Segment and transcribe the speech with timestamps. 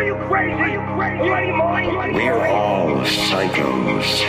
[0.00, 0.54] Are you crazy?
[0.54, 1.24] Are you crazy?
[1.26, 2.14] You out mind?
[2.14, 4.24] We're all psychos.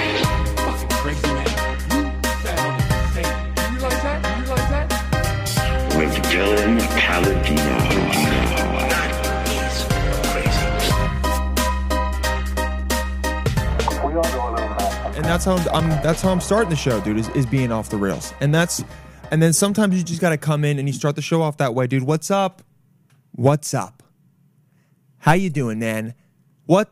[0.58, 1.48] Fucking crazy man.
[1.88, 3.24] You sound insane.
[3.56, 4.38] You realize that?
[4.38, 4.88] You realize that?
[5.98, 7.72] With Dylan Palladino.
[15.16, 17.88] and that's how I'm that's how I'm starting the show, dude, is, is being off
[17.88, 18.34] the rails.
[18.42, 18.84] And that's
[19.32, 21.74] and then sometimes you just gotta come in and you start the show off that
[21.74, 22.04] way, dude.
[22.04, 22.62] What's up?
[23.32, 24.01] What's up?
[25.22, 26.16] How you doing, man?
[26.66, 26.92] What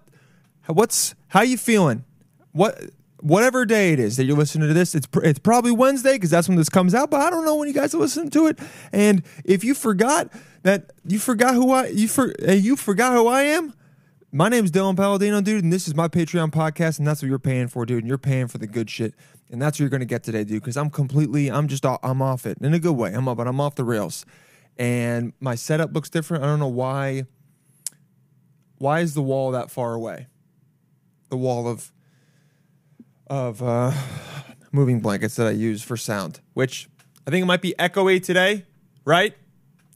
[0.67, 2.05] what's how you feeling?
[2.51, 2.79] What
[3.21, 6.29] whatever day it is that you're listening to this, it's pr- it's probably Wednesday because
[6.29, 7.09] that's when this comes out.
[7.09, 8.59] But I don't know when you guys are listening to it.
[8.91, 13.41] And if you forgot that you forgot who I you for you forgot who I
[13.43, 13.73] am,
[14.31, 17.29] my name is Dylan Palladino, dude, and this is my Patreon podcast, and that's what
[17.29, 18.03] you're paying for, dude.
[18.03, 19.15] And you're paying for the good shit,
[19.49, 20.61] and that's what you're gonna get today, dude.
[20.61, 23.11] Because I'm completely, I'm just, I'm off it in a good way.
[23.11, 24.23] I'm up, but I'm off the rails,
[24.77, 26.43] and my setup looks different.
[26.43, 27.23] I don't know why.
[28.79, 30.27] Why is the wall that far away?
[31.29, 31.91] The wall of
[33.27, 33.91] of uh,
[34.71, 36.89] moving blankets that I use for sound, which
[37.27, 38.65] I think it might be echoey today,
[39.05, 39.35] right?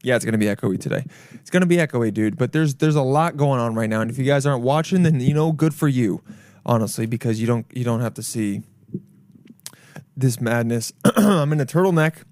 [0.04, 1.06] Yeah, it's gonna be echoey today.
[1.32, 2.38] It's gonna be echoey, dude.
[2.38, 5.04] But there's there's a lot going on right now, and if you guys aren't watching,
[5.04, 6.22] then you know, good for you,
[6.66, 8.64] honestly, because you don't you don't have to see
[10.16, 10.92] this madness.
[11.16, 12.24] I'm in a turtleneck.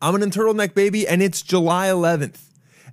[0.00, 2.45] I'm in a turtleneck, baby, and it's July 11th.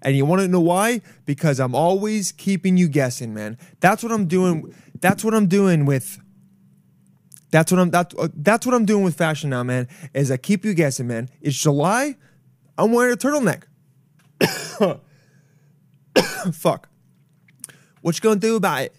[0.03, 1.01] And you want to know why?
[1.25, 3.57] Because I'm always keeping you guessing, man.
[3.79, 4.75] That's what I'm doing.
[4.99, 6.19] That's what I'm doing with.
[7.51, 7.89] That's what I'm.
[7.89, 9.87] That's uh, that's what I'm doing with fashion now, man.
[10.13, 11.29] Is I keep you guessing, man.
[11.41, 12.17] It's July.
[12.77, 13.63] I'm wearing a turtleneck.
[16.53, 16.89] Fuck.
[18.01, 18.95] What you gonna do about it?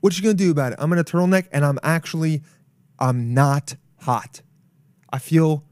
[0.00, 0.78] What you gonna do about it?
[0.80, 2.42] I'm in a turtleneck and I'm actually,
[2.98, 4.40] I'm not hot.
[5.12, 5.64] I feel,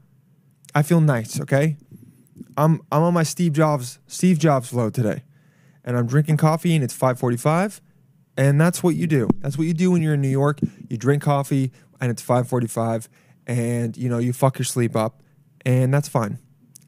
[0.75, 1.39] I feel nice.
[1.39, 1.77] Okay.
[2.57, 5.23] I'm I'm on my Steve Jobs Steve Jobs flow today,
[5.83, 7.81] and I'm drinking coffee and it's 5:45,
[8.37, 9.27] and that's what you do.
[9.39, 10.59] That's what you do when you're in New York.
[10.89, 13.07] You drink coffee and it's 5:45,
[13.47, 15.21] and you know you fuck your sleep up,
[15.65, 16.39] and that's fine.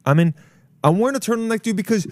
[0.04, 0.34] I'm in.
[0.82, 2.06] I'm wearing a turtleneck, dude, because,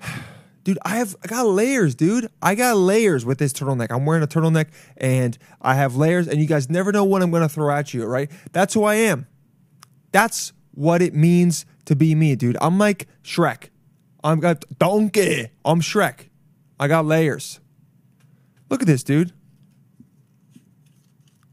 [0.64, 2.28] dude, I have I got layers, dude.
[2.42, 3.90] I got layers with this turtleneck.
[3.90, 7.30] I'm wearing a turtleneck, and I have layers, and you guys never know what I'm
[7.30, 8.04] gonna throw at you.
[8.04, 8.30] Right?
[8.52, 9.26] That's who I am.
[10.10, 12.56] That's what it means to be me, dude.
[12.60, 13.68] I'm like Shrek.
[14.24, 15.48] I'm got donkey.
[15.64, 16.28] I'm Shrek.
[16.78, 17.60] I got layers.
[18.70, 19.32] Look at this, dude.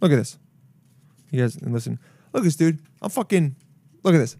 [0.01, 0.38] Look at this.
[1.31, 2.00] You guys listen.
[2.34, 2.79] Look at this, dude.
[3.01, 3.56] I'm fucking.
[4.03, 4.38] Look at this.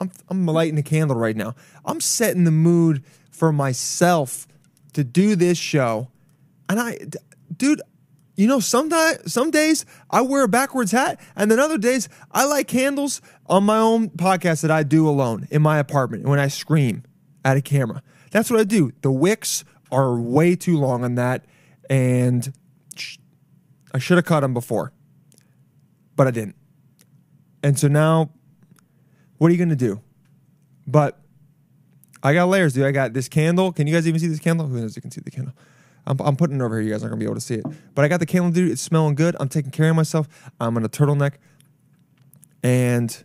[0.00, 1.54] I'm I'm lighting a candle right now.
[1.84, 4.46] I'm setting the mood for myself
[4.94, 6.08] to do this show,
[6.68, 6.98] and I,
[7.56, 7.82] dude.
[8.34, 12.44] You know, sometimes some days I wear a backwards hat, and then other days I
[12.46, 16.48] light candles on my own podcast that I do alone in my apartment when I
[16.48, 17.02] scream
[17.44, 18.02] at a camera.
[18.30, 18.92] That's what I do.
[19.02, 21.44] The wicks are way too long on that,
[21.90, 22.52] and
[23.92, 24.92] I should have cut them before,
[26.16, 26.56] but I didn't.
[27.62, 28.30] And so now,
[29.36, 30.00] what are you gonna do?
[30.86, 31.20] But
[32.22, 32.86] I got layers, dude.
[32.86, 33.72] I got this candle.
[33.72, 34.66] Can you guys even see this candle?
[34.68, 34.96] Who knows?
[34.96, 35.54] You can see the candle.
[36.06, 36.88] I'm, I'm putting it over here.
[36.88, 37.64] You guys aren't gonna be able to see it.
[37.94, 38.70] But I got the candle, dude.
[38.70, 39.36] It's smelling good.
[39.38, 40.50] I'm taking care of myself.
[40.60, 41.34] I'm in a turtleneck,
[42.62, 43.24] and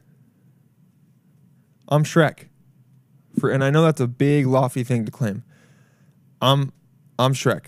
[1.88, 2.50] I'm Shrek.
[3.40, 5.44] For and I know that's a big lofty thing to claim.
[6.42, 6.74] I'm
[7.18, 7.68] I'm Shrek.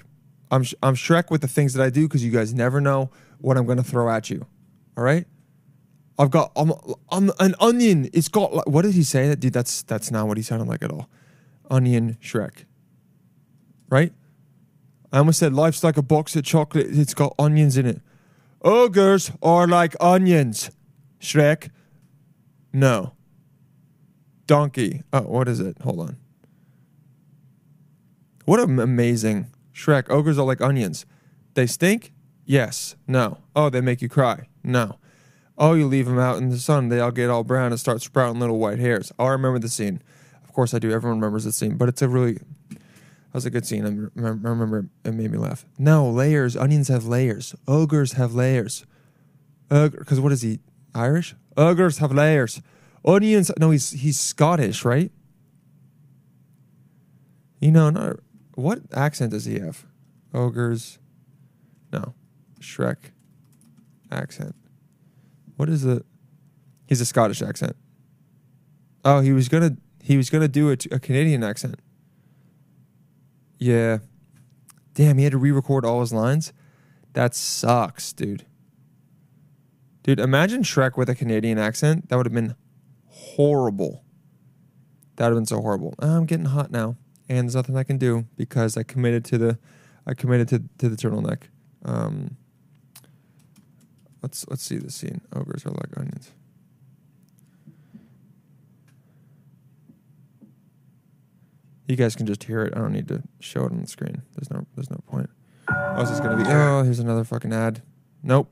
[0.51, 3.09] I'm I'm Shrek with the things that I do because you guys never know
[3.39, 4.45] what I'm gonna throw at you.
[4.97, 5.25] All right.
[6.17, 6.73] I've got I'm,
[7.09, 8.09] I'm an onion.
[8.11, 9.29] It's got like, what did he say?
[9.29, 11.07] That dude, that's that's not what he sounded like at all.
[11.71, 12.65] Onion Shrek.
[13.89, 14.11] Right?
[15.11, 16.87] I almost said life's like a box of chocolate.
[16.89, 18.01] It's got onions in it.
[18.61, 20.71] Ogres are like onions.
[21.19, 21.69] Shrek.
[22.71, 23.13] No.
[24.45, 25.03] Donkey.
[25.11, 25.77] Oh, what is it?
[25.81, 26.17] Hold on.
[28.45, 30.09] What an amazing Shrek.
[30.09, 31.05] Ogres are like onions.
[31.53, 32.13] They stink?
[32.45, 32.95] Yes.
[33.07, 33.39] No.
[33.55, 34.47] Oh, they make you cry?
[34.63, 34.97] No.
[35.57, 38.01] Oh, you leave them out in the sun, they all get all brown and start
[38.01, 39.11] sprouting little white hairs.
[39.19, 40.01] Oh, I remember the scene.
[40.41, 40.89] Of course I do.
[40.89, 42.39] Everyone remembers the scene, but it's a really
[43.31, 43.85] that was a good scene.
[43.85, 45.63] I remember, it made me laugh.
[45.77, 46.57] No, layers.
[46.57, 47.53] Onions have layers.
[47.67, 48.87] Ogres have layers.
[49.69, 50.59] Because what is he?
[50.95, 51.35] Irish?
[51.55, 52.59] Ogres have layers.
[53.05, 53.51] Onions.
[53.59, 55.11] No, he's he's Scottish, right?
[57.61, 58.15] You know, not,
[58.55, 59.85] what accent does he have?
[60.33, 60.97] Ogres.
[61.93, 62.15] No,
[62.59, 63.11] Shrek
[64.11, 64.55] accent.
[65.55, 66.03] What is the?
[66.87, 67.75] He's a Scottish accent.
[69.05, 71.79] Oh, he was gonna he was gonna do a, a Canadian accent.
[73.59, 73.99] Yeah.
[74.95, 76.51] Damn, he had to re-record all his lines.
[77.13, 78.45] That sucks, dude.
[80.03, 82.09] Dude, imagine Shrek with a Canadian accent.
[82.09, 82.55] That would have been
[83.05, 84.03] horrible.
[85.17, 85.93] That would have been so horrible.
[85.99, 86.95] I'm getting hot now.
[87.27, 89.59] and there's nothing I can do because I committed to the
[90.07, 91.43] I committed to to the turtleneck.
[91.85, 92.37] Um,
[94.23, 95.21] let's let's see the scene.
[95.35, 96.31] Ogres are like onions.
[101.89, 102.73] You guys can just hear it.
[102.75, 104.21] I don't need to show it on the screen.
[104.35, 105.27] There's no there's no point.
[105.67, 106.43] Oh, is this gonna be?
[106.47, 107.81] Oh, here's another fucking ad.
[108.21, 108.47] Nope.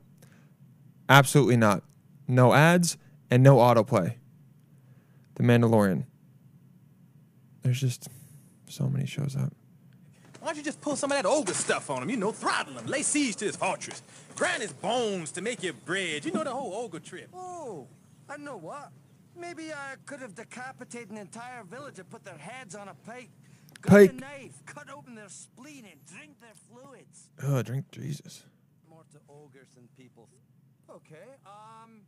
[1.08, 1.84] Absolutely not.
[2.26, 2.98] No ads
[3.30, 4.16] and no autoplay.
[5.36, 6.06] The Mandalorian.
[7.62, 8.08] There's just
[8.68, 9.52] so many shows out.
[10.40, 12.10] Why don't you just pull some of that ogre stuff on him?
[12.10, 14.02] You know, throttle him, lay siege to his fortress,
[14.34, 16.24] grind his bones to make your bread.
[16.24, 17.28] You know the whole ogre trip.
[17.32, 17.86] Oh,
[18.28, 18.90] I know what.
[19.40, 23.30] Maybe I could have decapitated an entire village and put their heads on a pike.
[23.82, 24.10] Got Pike.
[24.10, 27.30] a knife, cut open their spleen and drink their fluids.
[27.44, 28.42] Oh, drink Jesus.
[28.90, 30.28] More to ogres than people.
[30.90, 32.00] Okay, um,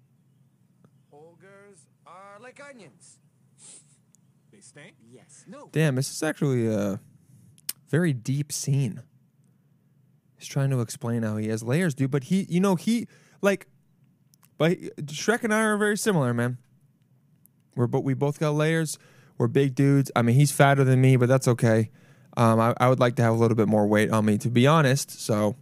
[1.12, 3.18] ogres are like onions.
[4.50, 4.94] They stink.
[5.12, 5.44] Yes.
[5.46, 5.68] No.
[5.70, 6.98] Damn, this is actually a
[7.88, 9.02] very deep scene.
[10.36, 12.10] He's trying to explain how he has layers, dude.
[12.10, 13.06] But he, you know, he
[13.42, 13.68] like,
[14.58, 14.72] but
[15.06, 16.58] Shrek and I are very similar, man.
[17.74, 18.98] We're but we both got layers.
[19.38, 20.10] We're big dudes.
[20.14, 21.90] I mean, he's fatter than me, but that's okay.
[22.36, 24.50] Um, I, I would like to have a little bit more weight on me, to
[24.50, 25.20] be honest.
[25.20, 25.56] So,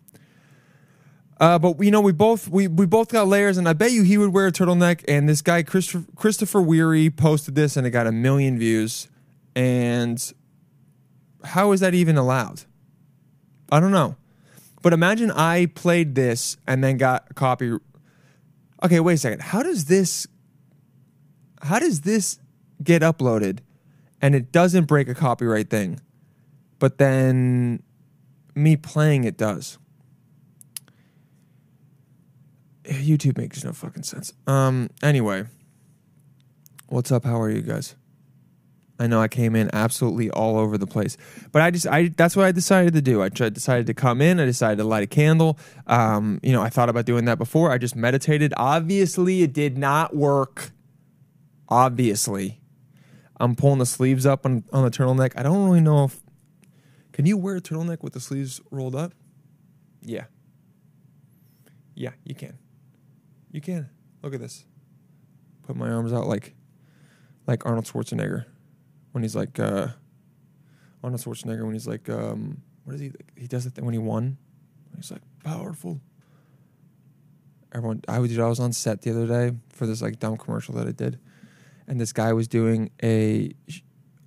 [1.41, 4.03] uh, but you know, we both we we both got layers, and I bet you
[4.03, 5.05] he would wear a turtleneck.
[5.07, 9.09] And this guy Christopher, Christopher Weary posted this, and it got a million views.
[9.55, 10.33] And
[11.45, 12.63] how is that even allowed?
[13.71, 14.17] I don't know.
[14.83, 17.77] But imagine I played this and then got copy.
[18.83, 19.43] Okay, wait a second.
[19.43, 20.27] How does this?
[21.63, 22.39] How does this
[22.83, 23.61] get uploaded,
[24.21, 26.01] and it doesn't break a copyright thing,
[26.79, 27.83] but then
[28.55, 29.79] me playing it does?
[32.85, 34.33] YouTube makes no fucking sense.
[34.47, 34.91] Um.
[35.03, 35.45] Anyway,
[36.89, 37.25] what's up?
[37.25, 37.95] How are you guys?
[39.01, 41.17] I know I came in absolutely all over the place,
[41.53, 43.23] but I just I that's what I decided to do.
[43.23, 44.41] I tried, decided to come in.
[44.41, 45.59] I decided to light a candle.
[45.87, 47.71] Um, you know, I thought about doing that before.
[47.71, 48.53] I just meditated.
[48.57, 50.73] Obviously, it did not work.
[51.69, 52.61] Obviously,
[53.38, 55.32] I'm pulling the sleeves up on on the turtleneck.
[55.37, 56.20] I don't really know if
[57.12, 59.12] can you wear a turtleneck with the sleeves rolled up.
[60.00, 60.25] Yeah,
[61.94, 62.59] yeah, you can.
[63.50, 63.91] You can.
[64.23, 64.65] Look at this.
[65.65, 66.55] Put my arms out like
[67.47, 68.44] like Arnold Schwarzenegger
[69.12, 69.88] when he's like uh
[71.03, 74.38] Arnold Schwarzenegger when he's like um what is he he does it when he won
[74.97, 76.00] he's like powerful
[77.73, 80.75] everyone I was I was on set the other day for this like dumb commercial
[80.76, 81.19] that I did
[81.88, 83.52] and this guy was doing a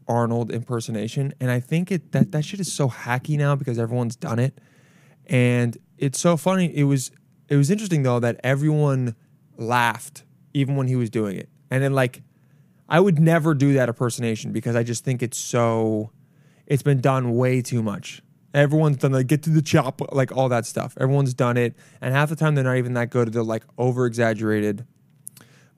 [0.08, 4.18] Arnold impersonation and I think it that that shit is so hacky now because everyone's
[4.18, 4.60] done it
[5.28, 7.12] and it's so funny it was
[7.48, 9.16] it was interesting though that everyone
[9.58, 10.24] laughed
[10.54, 12.24] even when he was doing it and then like
[12.92, 16.12] I would never do that impersonation because I just think it's so
[16.68, 18.22] it's been done way too much.
[18.54, 20.98] Everyone's done like get to the chop, like all that stuff.
[21.00, 23.32] Everyone's done it, and half the time they're not even that good.
[23.32, 24.86] They're like over exaggerated.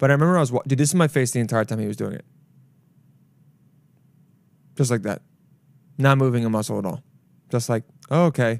[0.03, 0.77] But I remember I was wa- dude.
[0.77, 2.25] This is my face the entire time he was doing it,
[4.75, 5.21] just like that,
[5.97, 7.01] not moving a muscle at all.
[7.49, 8.59] Just like oh, okay,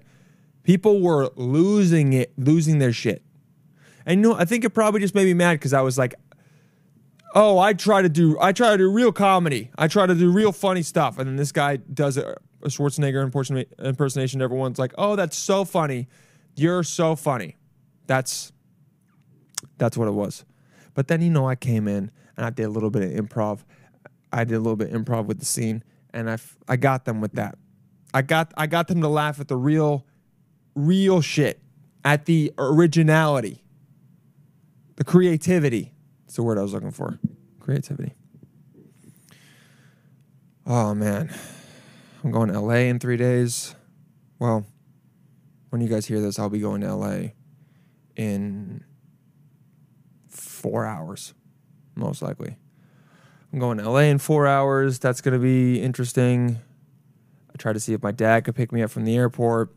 [0.63, 3.23] people were losing it, losing their shit.
[4.05, 6.15] And you know, I think it probably just made me mad because I was like,
[7.35, 9.69] oh, I try to do I try to do real comedy.
[9.77, 13.29] I try to do real funny stuff, and then this guy does a, a Schwarzenegger
[13.29, 14.41] impersona- impersonation.
[14.41, 16.07] Everyone's like, oh, that's so funny.
[16.55, 17.57] You're so funny.
[18.07, 18.53] That's
[19.77, 20.45] that's what it was.
[20.93, 23.59] But then you know, I came in and I did a little bit of improv.
[24.31, 25.83] I did a little bit of improv with the scene,
[26.13, 27.57] and I f- I got them with that.
[28.13, 30.05] I got I got them to laugh at the real
[30.75, 31.61] real shit,
[32.03, 33.63] at the originality,
[34.95, 35.93] the creativity.
[36.25, 37.19] It's the word I was looking for.
[37.59, 38.13] Creativity.
[40.65, 41.33] Oh man.
[42.23, 43.75] I'm going to LA in three days.
[44.39, 44.65] Well,
[45.69, 47.17] when you guys hear this, I'll be going to LA
[48.15, 48.83] in
[50.63, 51.33] four hours,
[51.93, 52.55] most likely.
[53.51, 54.97] I'm going to LA in four hours.
[54.97, 56.59] That's going to be interesting.
[57.53, 59.75] I tried to see if my dad could pick me up from the airport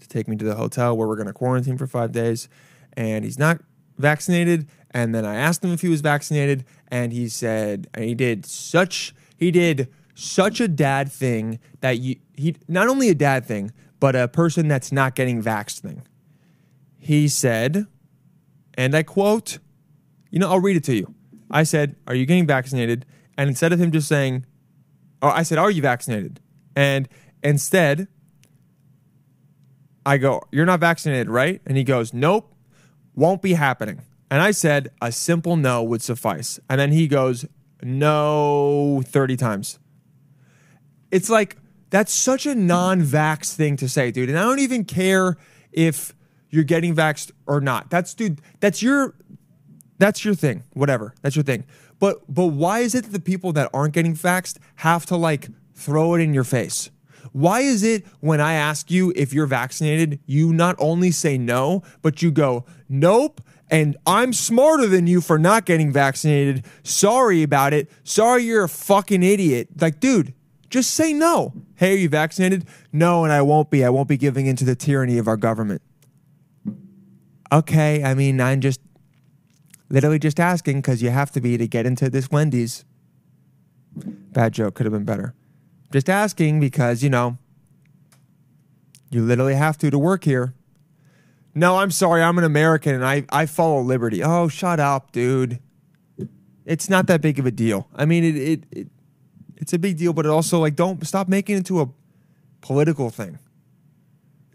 [0.00, 2.48] to take me to the hotel where we're going to quarantine for five days.
[2.94, 3.60] And he's not
[3.98, 4.66] vaccinated.
[4.90, 8.44] And then I asked him if he was vaccinated, and he said, and he did
[8.46, 13.72] such, he did such a dad thing that you, he, not only a dad thing,
[14.00, 16.02] but a person that's not getting vaxxed thing.
[16.98, 17.86] He said,
[18.74, 19.58] and I quote,
[20.30, 21.14] you know, I'll read it to you.
[21.50, 23.04] I said, Are you getting vaccinated?
[23.36, 24.46] And instead of him just saying,
[25.22, 26.40] Oh, I said, Are you vaccinated?
[26.76, 27.08] And
[27.42, 28.08] instead,
[30.06, 31.60] I go, You're not vaccinated, right?
[31.66, 32.54] And he goes, Nope,
[33.14, 34.02] won't be happening.
[34.30, 36.60] And I said, A simple no would suffice.
[36.68, 37.44] And then he goes,
[37.82, 39.78] No, 30 times.
[41.10, 41.56] it's like
[41.90, 44.28] that's such a non-vax thing to say, dude.
[44.28, 45.36] And I don't even care
[45.72, 46.14] if
[46.50, 47.90] you're getting vaxxed or not.
[47.90, 49.14] That's dude, that's your
[49.98, 50.64] that's your thing.
[50.72, 51.14] Whatever.
[51.22, 51.64] That's your thing.
[51.98, 55.48] But but why is it that the people that aren't getting vaxxed have to like
[55.74, 56.90] throw it in your face?
[57.32, 61.82] Why is it when I ask you if you're vaccinated, you not only say no,
[62.02, 63.40] but you go, nope,
[63.70, 66.64] and I'm smarter than you for not getting vaccinated.
[66.82, 67.88] Sorry about it.
[68.02, 69.68] Sorry you're a fucking idiot.
[69.80, 70.34] Like, dude,
[70.70, 71.52] just say no.
[71.76, 72.66] Hey, are you vaccinated?
[72.92, 73.84] No, and I won't be.
[73.84, 75.82] I won't be giving into the tyranny of our government.
[77.52, 78.80] Okay, I mean, I'm just
[79.88, 82.84] literally just asking because you have to be to get into this Wendy's.
[83.96, 85.34] Bad joke, could have been better.
[85.92, 87.38] Just asking because, you know,
[89.10, 90.54] you literally have to to work here.
[91.52, 94.22] No, I'm sorry, I'm an American and I, I follow liberty.
[94.22, 95.58] Oh, shut up, dude.
[96.64, 97.88] It's not that big of a deal.
[97.96, 98.88] I mean, it, it, it
[99.56, 101.88] it's a big deal, but it also like don't stop making it into a
[102.60, 103.40] political thing.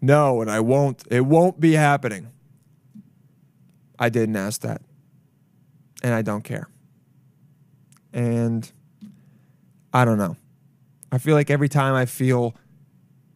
[0.02, 1.04] No, and I won't.
[1.10, 2.32] It won't be happening.
[4.00, 4.82] I didn't ask that.
[6.04, 6.68] And I don't care.
[8.14, 8.70] And
[9.94, 10.38] I don't know.
[11.12, 12.56] I feel like every time I feel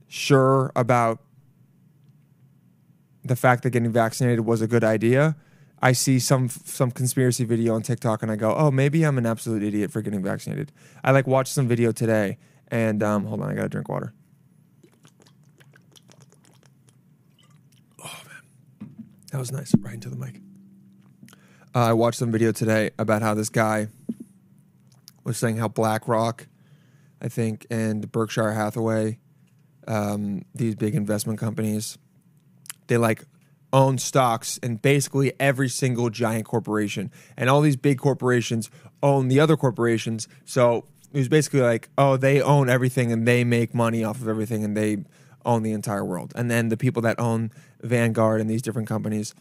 [0.07, 1.21] sure about
[3.23, 5.35] the fact that getting vaccinated was a good idea,
[5.81, 9.25] I see some some conspiracy video on TikTok and I go, "Oh, maybe I'm an
[9.25, 10.71] absolute idiot for getting vaccinated."
[11.03, 12.37] I like watched some video today
[12.67, 14.13] and um, hold on, I got to drink water.
[18.03, 19.05] Oh man.
[19.31, 20.41] That was nice right into the mic.
[21.75, 23.89] Uh, I watched some video today about how this guy
[25.23, 26.47] was saying how BlackRock,
[27.21, 29.19] I think, and Berkshire Hathaway,
[29.87, 31.99] um, these big investment companies,
[32.87, 33.23] they like
[33.71, 38.71] own stocks in basically every single giant corporation, and all these big corporations
[39.03, 40.27] own the other corporations.
[40.45, 44.27] So it was basically like, oh, they own everything and they make money off of
[44.27, 45.03] everything, and they
[45.45, 46.33] own the entire world.
[46.35, 47.51] And then the people that own
[47.83, 49.35] Vanguard and these different companies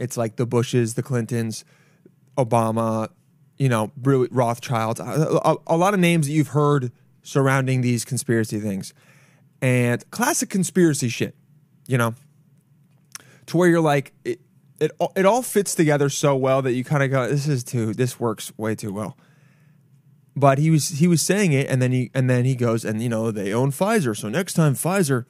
[0.00, 1.64] it's like the Bushes, the Clintons,
[2.36, 3.10] Obama,
[3.58, 6.90] you know, Rothschilds, a, a, a lot of names that you've heard
[7.22, 8.94] surrounding these conspiracy things.
[9.60, 11.36] And classic conspiracy shit,
[11.86, 12.14] you know,
[13.46, 14.40] to where you're like, it,
[14.80, 17.92] it, it all fits together so well that you kind of go, this is too,
[17.92, 19.18] this works way too well.
[20.34, 23.02] But he was he was saying it, and then he and then he goes, and
[23.02, 25.26] you know they own Pfizer, so next time Pfizer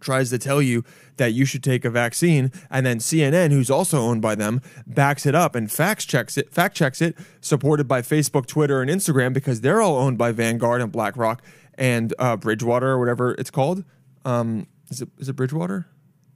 [0.00, 0.84] tries to tell you
[1.16, 5.26] that you should take a vaccine and then CNN who's also owned by them backs
[5.26, 9.32] it up and fact checks it fact checks it supported by Facebook, Twitter and Instagram
[9.32, 11.42] because they're all owned by Vanguard and BlackRock
[11.74, 13.84] and uh, Bridgewater or whatever it's called.
[14.24, 15.86] Um, is it is it Bridgewater?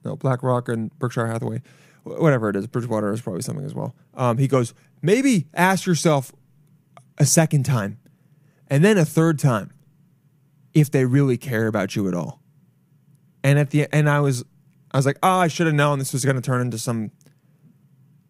[0.04, 1.62] No BlackRock and Berkshire Hathaway.
[2.04, 3.94] Whatever it is Bridgewater is probably something as well.
[4.14, 6.32] Um, he goes maybe ask yourself
[7.18, 7.98] a second time
[8.68, 9.72] and then a third time
[10.74, 12.41] if they really care about you at all
[13.44, 14.44] and at the and I was
[14.92, 17.10] I was like, oh, I should have known this was going to turn into some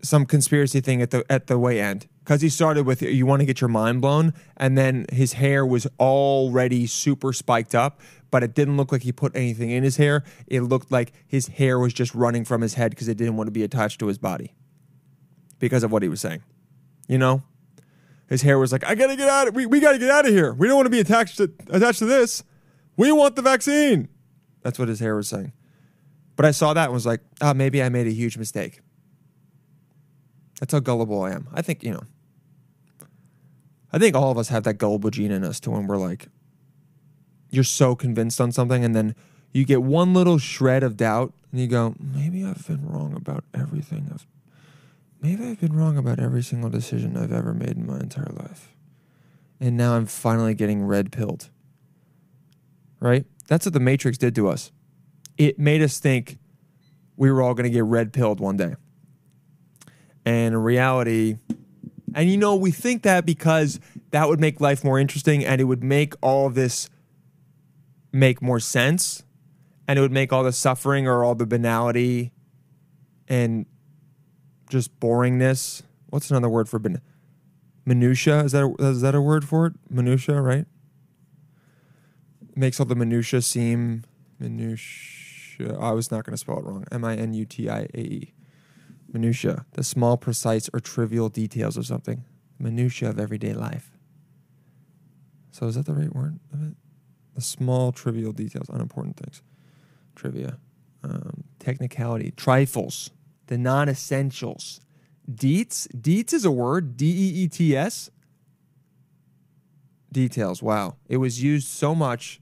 [0.02, 3.40] some conspiracy thing at the at the way end because he started with you want
[3.40, 8.00] to get your mind blown, and then his hair was already super spiked up,
[8.30, 10.24] but it didn't look like he put anything in his hair.
[10.46, 13.48] It looked like his hair was just running from his head because it didn't want
[13.48, 14.54] to be attached to his body
[15.58, 16.42] because of what he was saying.
[17.08, 17.42] You know,
[18.28, 19.48] his hair was like, I gotta get out.
[19.48, 20.52] Of, we we gotta get out of here.
[20.52, 22.44] We don't want to be attached to attached to this.
[22.96, 24.08] We want the vaccine.
[24.62, 25.52] That's what his hair was saying.
[26.36, 28.80] But I saw that and was like, oh, maybe I made a huge mistake.
[30.60, 31.48] That's how gullible I am.
[31.52, 32.04] I think, you know,
[33.92, 36.28] I think all of us have that gullible gene in us to when we're like,
[37.50, 39.14] you're so convinced on something and then
[39.52, 43.44] you get one little shred of doubt and you go, maybe I've been wrong about
[43.52, 44.08] everything.
[44.12, 44.26] I've,
[45.20, 48.74] maybe I've been wrong about every single decision I've ever made in my entire life.
[49.60, 51.50] And now I'm finally getting red pilled.
[53.00, 53.26] Right?
[53.52, 54.72] That's what the Matrix did to us.
[55.36, 56.38] It made us think
[57.18, 58.76] we were all going to get red pilled one day.
[60.24, 61.36] And in reality,
[62.14, 63.78] and you know, we think that because
[64.10, 66.88] that would make life more interesting and it would make all of this
[68.10, 69.22] make more sense
[69.86, 72.32] and it would make all the suffering or all the banality
[73.28, 73.66] and
[74.70, 75.82] just boringness.
[76.08, 77.02] What's another word for ban-
[77.84, 78.44] minutia?
[78.44, 79.74] Is that a, is that a word for it?
[79.90, 80.64] Minutia, right?
[82.56, 84.04] Makes all the minutia seem
[84.40, 85.78] minutia.
[85.78, 86.84] I was not going to spell it wrong.
[86.92, 88.34] M I N U T I A E.
[89.12, 92.24] Minutia, the small, precise, or trivial details of something.
[92.58, 93.92] Minutia of everyday life.
[95.50, 96.74] So is that the right word of it?
[97.34, 99.42] The small, trivial details, unimportant things.
[100.16, 100.58] Trivia.
[101.04, 102.32] Um, technicality.
[102.36, 103.10] Trifles.
[103.48, 104.80] The non essentials.
[105.30, 105.88] Deets.
[105.96, 106.96] Deets is a word.
[106.96, 108.10] D E E T S.
[110.12, 110.62] details.
[110.62, 110.96] Wow.
[111.08, 112.41] It was used so much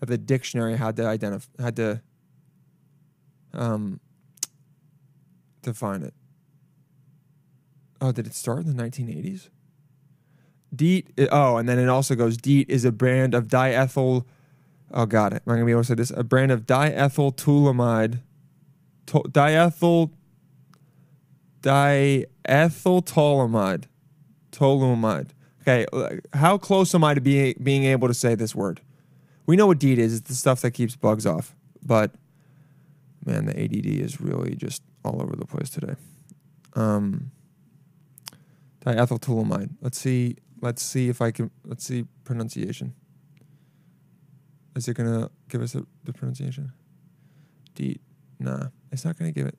[0.00, 2.02] that the dictionary had to identify had to
[3.52, 4.00] um
[5.62, 6.14] define it.
[8.00, 9.50] Oh, did it start in the 1980s?
[10.74, 11.10] DEET.
[11.30, 14.24] Oh, and then it also goes DEET is a brand of diethyl.
[14.92, 15.42] Oh, got it.
[15.46, 16.10] Am I gonna be able to say this?
[16.10, 18.20] A brand of diethyltulamide,
[19.06, 20.10] to, diethyl,
[21.62, 23.84] diethyltolamide,
[24.50, 25.28] toluamide.
[25.62, 25.86] Okay,
[26.32, 28.80] how close am I to being being able to say this word?
[29.46, 30.14] We know what DEET is.
[30.18, 31.54] It's the stuff that keeps bugs off.
[31.84, 32.12] But
[33.24, 35.94] man, the ADD is really just all over the place today.
[36.74, 37.30] Um,
[38.84, 39.70] diethyltulamide.
[39.80, 40.36] Let's see.
[40.60, 41.50] Let's see if I can.
[41.64, 42.94] Let's see pronunciation.
[44.76, 46.72] Is it gonna give us a, the pronunciation?
[47.74, 48.00] DEET.
[48.38, 49.58] Nah, it's not gonna give it.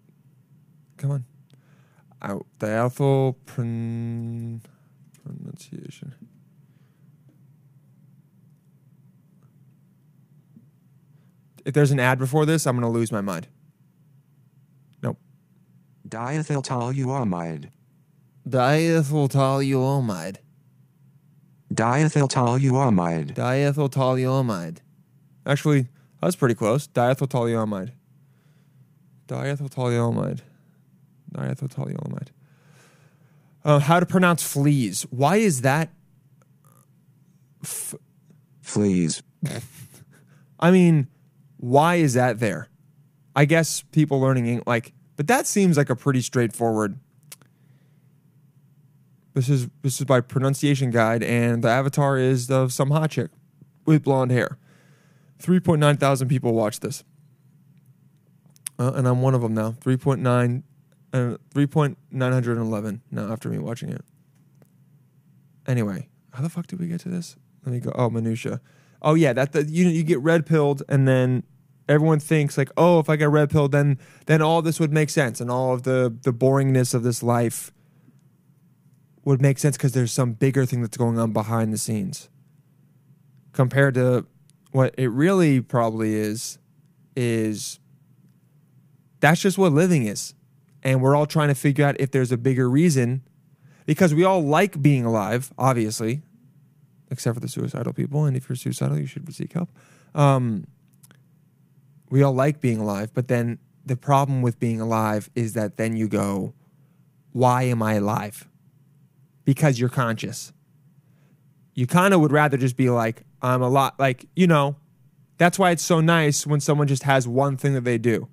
[0.97, 1.25] Come on.
[2.21, 2.45] Out.
[2.59, 4.61] Diethyl pron-
[5.23, 6.13] pronunciation.
[11.65, 13.47] If there's an ad before this, I'm gonna lose my mind.
[15.03, 15.17] Nope.
[16.07, 17.69] Diethyltoluamide.
[18.47, 20.37] Diethyltoluamide.
[21.73, 23.33] Diethyltoluamide.
[23.35, 24.77] Diethyltoluamide.
[25.45, 26.87] Actually, that was pretty close.
[26.87, 27.91] Diethyltoluamide.
[29.27, 30.41] Diethyltoluamide.
[31.33, 32.27] Diethyltoluamide.
[33.63, 35.03] Uh, how to pronounce fleas?
[35.11, 35.89] Why is that?
[38.61, 39.21] Fleas.
[40.59, 41.07] I mean,
[41.61, 42.67] why is that there?
[43.35, 46.99] I guess people learning like, but that seems like a pretty straightforward.
[49.33, 53.29] This is this is by pronunciation guide, and the avatar is of some hot chick
[53.85, 54.57] with blonde hair.
[55.39, 57.03] Three point nine thousand people watch this,
[58.77, 59.75] uh, and I'm one of them now.
[59.79, 60.63] Three point nine,
[61.13, 64.03] uh, three point nine hundred eleven now after me watching it.
[65.67, 67.37] Anyway, how the fuck did we get to this?
[67.65, 67.91] Let me go.
[67.93, 68.59] Oh, minutia.
[69.01, 71.43] Oh yeah, that the you you get red pilled, and then
[71.89, 75.09] everyone thinks like, oh, if I get red pilled, then then all this would make
[75.09, 77.71] sense, and all of the the boringness of this life
[79.23, 82.29] would make sense because there's some bigger thing that's going on behind the scenes.
[83.53, 84.25] Compared to
[84.71, 86.57] what it really probably is,
[87.15, 87.79] is
[89.19, 90.33] that's just what living is.
[90.83, 93.21] And we're all trying to figure out if there's a bigger reason
[93.85, 96.21] because we all like being alive, obviously,
[97.11, 98.25] except for the suicidal people.
[98.25, 99.69] And if you're suicidal, you should seek help.
[100.15, 100.65] Um,
[102.09, 105.95] we all like being alive, but then the problem with being alive is that then
[105.95, 106.53] you go,
[107.31, 108.47] why am I alive?
[109.45, 110.53] Because you're conscious.
[111.73, 114.75] You kind of would rather just be like, I'm a lot, like, you know,
[115.37, 118.27] that's why it's so nice when someone just has one thing that they do.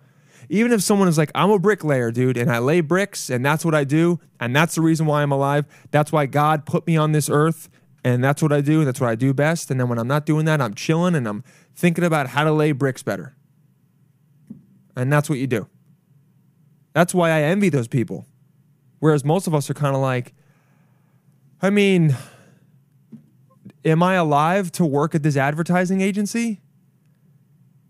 [0.51, 3.65] Even if someone is like, I'm a bricklayer, dude, and I lay bricks, and that's
[3.65, 5.67] what I do, and that's the reason why I'm alive.
[5.91, 7.69] That's why God put me on this earth,
[8.05, 9.71] and that's what I do, that's what I do best.
[9.71, 11.43] And then when I'm not doing that, I'm chilling and I'm
[11.75, 13.35] thinking about how to lay bricks better.
[14.97, 15.69] And that's what you do.
[16.93, 18.27] That's why I envy those people.
[18.99, 20.35] Whereas most of us are kind of like,
[21.63, 22.17] I mean,
[23.85, 26.61] am I alive to work at this advertising agency?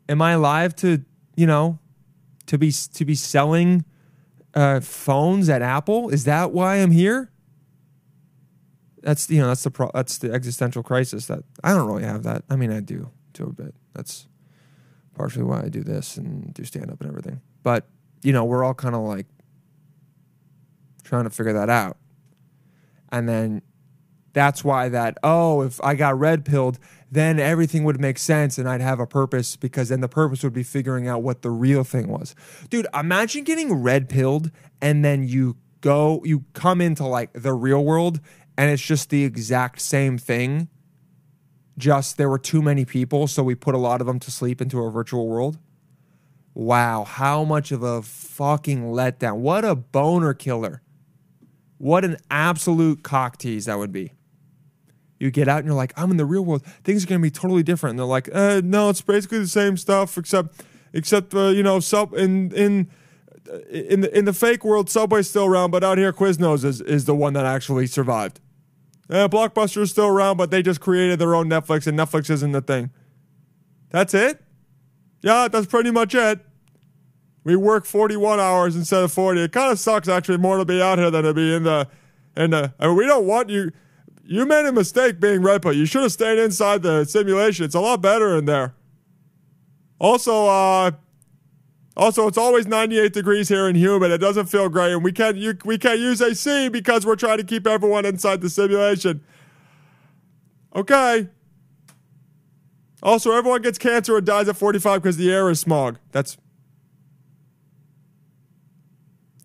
[0.09, 1.05] Am I alive to,
[1.37, 1.79] you know,
[2.47, 3.85] to be to be selling
[4.55, 6.09] uh, phones at Apple?
[6.09, 7.31] Is that why I'm here?
[9.03, 12.23] That's you know that's the pro- that's the existential crisis that I don't really have
[12.25, 12.45] that.
[12.51, 13.75] I mean, I do to a bit.
[13.95, 14.27] That's
[15.15, 17.41] partially why I do this and do stand up and everything.
[17.63, 17.87] But
[18.23, 19.27] you know, we're all kind of like
[21.05, 21.97] trying to figure that out.
[23.11, 23.63] And then
[24.33, 26.79] that's why that, oh, if I got red pilled,
[27.11, 30.53] then everything would make sense and I'd have a purpose because then the purpose would
[30.53, 32.35] be figuring out what the real thing was.
[32.69, 37.85] Dude, imagine getting red pilled and then you go, you come into like the real
[37.85, 38.21] world
[38.59, 40.69] and it's just the exact same thing.
[41.79, 44.61] Just there were too many people, so we put a lot of them to sleep
[44.61, 45.59] into a virtual world.
[46.55, 49.37] Wow, how much of a fucking letdown.
[49.37, 50.83] What a boner killer.
[51.79, 54.13] What an absolute cock tease that would be.
[55.21, 56.65] You get out and you're like, I'm in the real world.
[56.83, 57.93] Things are going to be totally different.
[57.93, 61.79] And they're like, uh, no, it's basically the same stuff, except, except uh, you know,
[61.79, 62.91] sub in in
[63.71, 67.05] in the in the fake world, Subway's still around, but out here, Quiznos is is
[67.05, 68.41] the one that actually survived.
[69.11, 72.53] Uh, Blockbuster is still around, but they just created their own Netflix, and Netflix isn't
[72.53, 72.91] the thing.
[73.91, 74.43] That's it.
[75.23, 76.41] Yeah, that's pretty much it.
[77.45, 79.41] We work 41 hours instead of 40.
[79.41, 81.89] It kind of sucks actually more to be out here than to be in the
[82.37, 83.73] in the I mean, we don't want you
[84.23, 85.73] you made a mistake being pill.
[85.73, 87.65] You should have stayed inside the simulation.
[87.65, 88.75] It's a lot better in there.
[89.99, 90.91] Also, uh
[91.99, 94.11] also it's always 98 degrees here and humid.
[94.11, 97.39] It doesn't feel great and we can't you, we can't use AC because we're trying
[97.39, 99.21] to keep everyone inside the simulation.
[100.75, 101.29] Okay.
[103.03, 105.99] Also, everyone gets cancer or dies at 45 because the air is smog.
[106.11, 106.37] That's.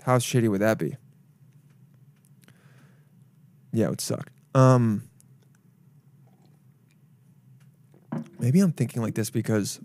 [0.03, 0.97] How shitty would that be?
[3.71, 4.31] Yeah, it would suck.
[4.55, 5.03] Um.
[8.39, 9.79] Maybe I'm thinking like this because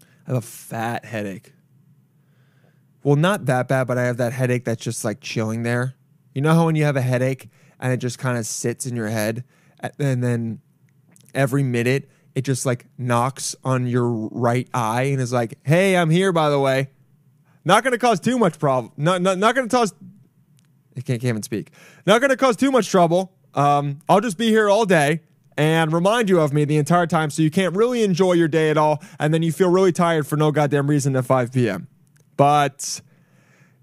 [0.00, 1.53] I have a fat headache.
[3.04, 5.94] Well, not that bad, but I have that headache that's just like chilling there.
[6.34, 8.96] You know how when you have a headache and it just kind of sits in
[8.96, 9.44] your head,
[9.98, 10.60] and then
[11.34, 16.08] every minute it just like knocks on your right eye and is like, "Hey, I'm
[16.08, 16.88] here, by the way."
[17.66, 18.92] Not going to cause too much problem.
[18.96, 19.92] Not not, not going to cause.
[20.96, 21.72] I can't, can't even speak.
[22.06, 23.32] Not going to cause too much trouble.
[23.52, 25.20] Um, I'll just be here all day
[25.56, 28.70] and remind you of me the entire time, so you can't really enjoy your day
[28.70, 31.86] at all, and then you feel really tired for no goddamn reason at 5 p.m.
[32.36, 33.00] But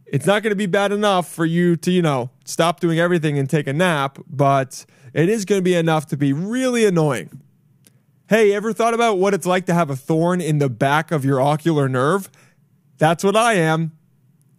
[0.06, 3.40] it's not going to be bad enough for you to, you know, stop doing everything
[3.40, 7.42] and take a nap, but it is going to be enough to be really annoying.
[8.28, 11.26] Hey, ever thought about what it's like to have a thorn in the back of
[11.26, 12.30] your ocular nerve?
[12.98, 13.92] That's what I am.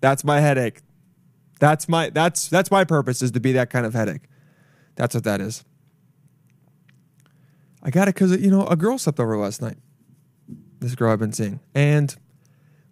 [0.00, 0.80] That's my headache.
[1.60, 4.22] That's my that's that's my purpose is to be that kind of headache.
[4.96, 5.64] That's what that is.
[7.82, 9.78] I got it because you know a girl slept over last night.
[10.80, 12.14] This girl I've been seeing, and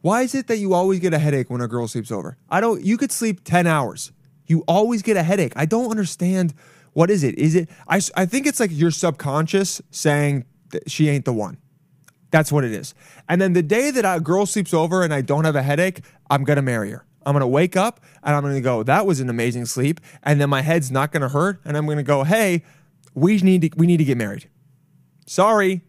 [0.02, 2.36] why is it that you always get a headache when a girl sleeps over?
[2.48, 2.82] I don't.
[2.84, 4.12] You could sleep ten hours.
[4.46, 5.52] You always get a headache.
[5.56, 6.54] I don't understand.
[6.92, 7.68] What is it?
[7.86, 11.58] I, I think it's like your subconscious saying that she ain't the one.
[12.30, 12.94] That's what it is.
[13.28, 16.00] And then the day that a girl sleeps over and I don't have a headache,
[16.30, 17.04] I'm gonna marry her.
[17.24, 20.00] I'm gonna wake up and I'm gonna go, that was an amazing sleep.
[20.22, 21.60] And then my head's not gonna hurt.
[21.64, 22.64] And I'm gonna go, hey,
[23.14, 24.48] we need to we need to get married.
[25.26, 25.82] Sorry.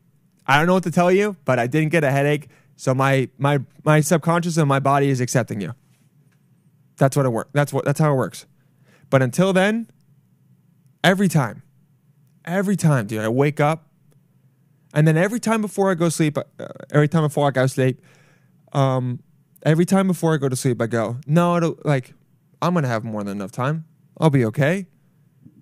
[0.45, 2.49] I don't know what to tell you, but I didn't get a headache.
[2.81, 5.75] So my my my subconscious and my body is accepting you.
[6.97, 7.51] That's what it works.
[7.53, 8.47] That's what that's how it works.
[9.11, 9.91] But until then,
[11.03, 11.61] every time,
[12.43, 13.91] every time, dude, I wake up,
[14.95, 16.43] and then every time before I go sleep, uh,
[16.91, 18.01] every time before I go sleep,
[18.73, 19.21] um,
[19.61, 22.15] every time before I go to sleep, I go, no, it'll, like,
[22.63, 23.85] I'm gonna have more than enough time.
[24.19, 24.87] I'll be okay.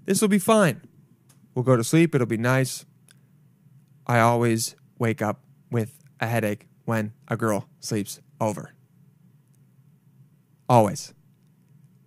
[0.05, 0.83] This will be fine.
[1.53, 2.15] We'll go to sleep.
[2.15, 2.85] It'll be nice.
[4.07, 8.73] I always wake up with a headache when a girl sleeps over.
[10.67, 11.13] Always.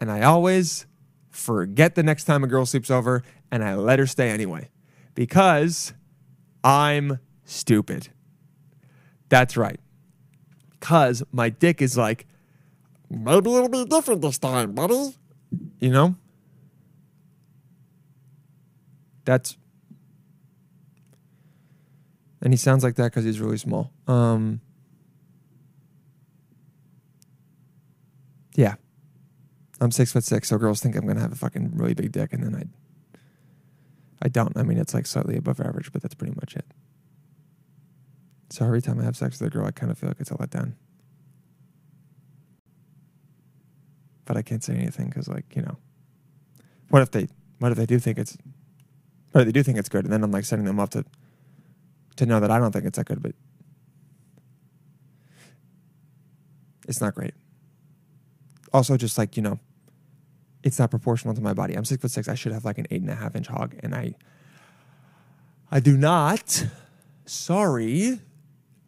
[0.00, 0.86] And I always
[1.30, 4.70] forget the next time a girl sleeps over and I let her stay anyway
[5.14, 5.94] because
[6.64, 8.08] I'm stupid.
[9.28, 9.78] That's right.
[10.72, 12.26] Because my dick is like,
[13.08, 15.14] maybe it'll be different this time, buddy.
[15.78, 16.16] You know?
[19.24, 19.56] That's.
[22.40, 23.92] And he sounds like that because he's really small.
[24.08, 24.60] Um,
[28.54, 28.74] yeah.
[29.80, 32.32] I'm six foot six, so girls think I'm gonna have a fucking really big dick,
[32.32, 33.16] and then I,
[34.24, 34.56] I don't.
[34.56, 36.66] I mean, it's like slightly above average, but that's pretty much it.
[38.50, 40.30] So every time I have sex with a girl, I kind of feel like it's
[40.30, 40.74] a letdown.
[44.24, 45.78] But I can't say anything because, like, you know,
[46.90, 48.36] what if they, what if they do think it's,
[49.32, 51.04] what if they do think it's good, and then I'm like setting them up to,
[52.16, 53.34] to know that I don't think it's that good, but
[56.86, 57.34] it's not great.
[58.72, 59.58] Also, just like you know,
[60.62, 61.74] it's not proportional to my body.
[61.74, 62.28] I'm six foot six.
[62.28, 64.14] I should have like an eight and a half inch hog, and I,
[65.70, 66.66] I do not.
[67.24, 68.20] Sorry.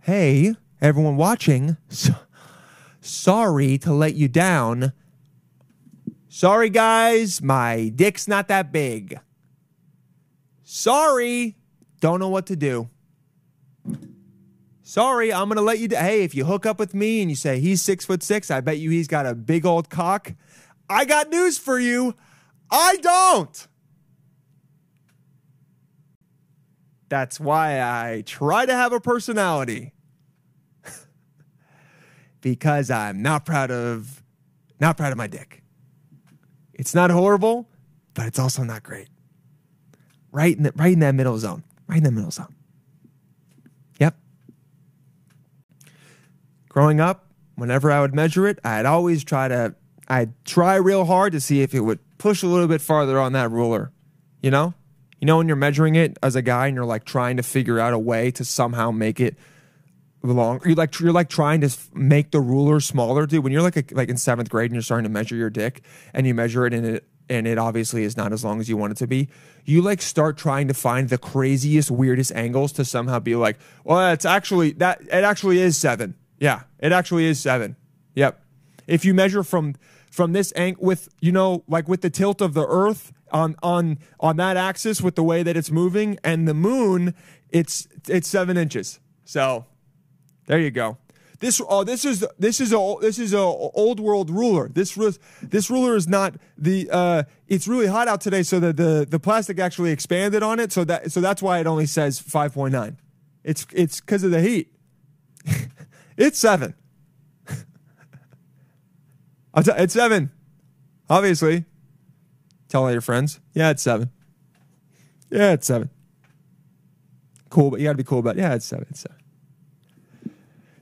[0.01, 1.77] Hey, everyone watching.
[1.89, 2.15] So,
[3.01, 4.93] sorry to let you down.
[6.29, 7.41] Sorry, guys.
[7.41, 9.21] My dick's not that big.
[10.63, 11.57] Sorry.
[12.01, 12.91] Don't know what to do.
[14.87, 15.89] Sorry, I'm gonna let you.
[15.89, 18.51] d hey, if you hook up with me and you say he's six foot six,
[18.51, 20.35] I bet you he's got a big old cock.
[20.91, 22.15] I got news for you.
[22.71, 23.67] I don't.
[27.09, 29.95] That's why I try to have a personality.
[32.43, 34.23] because I'm not proud of
[34.81, 35.63] not proud of my dick.
[36.75, 37.71] It's not horrible,
[38.13, 39.09] but it's also not great.
[40.31, 41.65] Right in the, right in that middle zone.
[41.89, 42.55] Right in the middle zone.
[46.75, 49.77] Growing up, whenever I would measure it, I'd always try to
[50.09, 53.33] I'd try real hard to see if it would push a little bit farther on
[53.35, 53.93] that ruler.
[54.43, 54.75] You know?
[55.21, 57.79] You know when you're measuring it as a guy and you're like trying to figure
[57.79, 59.37] out a way to somehow make it
[60.25, 63.77] long you're like you're like trying to make the ruler smaller dude when you're like
[63.77, 65.83] a, like in 7th grade and you're starting to measure your dick
[66.13, 68.77] and you measure it and it and it obviously is not as long as you
[68.77, 69.29] want it to be
[69.67, 74.13] you like start trying to find the craziest weirdest angles to somehow be like well
[74.13, 77.77] it's actually that it actually is 7 yeah it actually is 7
[78.15, 78.43] yep
[78.87, 79.75] if you measure from
[80.11, 83.99] from this angle with you know like with the tilt of the earth on on
[84.21, 87.15] on that axis with the way that it's moving, and the moon,
[87.51, 89.01] it's it's seven inches.
[89.25, 89.67] So
[90.47, 90.97] there you go.
[91.41, 94.69] This oh this is this is a this is a old world ruler.
[94.69, 94.97] This
[95.43, 99.19] this ruler is not the uh it's really hot out today so that the the
[99.19, 102.97] plastic actually expanded on it so that so that's why it only says 5.9.
[103.43, 104.73] It's it's cuz of the heat.
[106.17, 106.75] it's 7.
[109.55, 110.31] I'll it's 7.
[111.09, 111.65] Obviously.
[112.69, 113.41] Tell all your friends.
[113.53, 114.11] Yeah, it's 7.
[115.31, 115.91] Yeah, it's 7.
[117.51, 118.41] Cool, but you got to be cool about it.
[118.41, 118.87] Yeah, it's 7.
[118.91, 119.17] It's 7.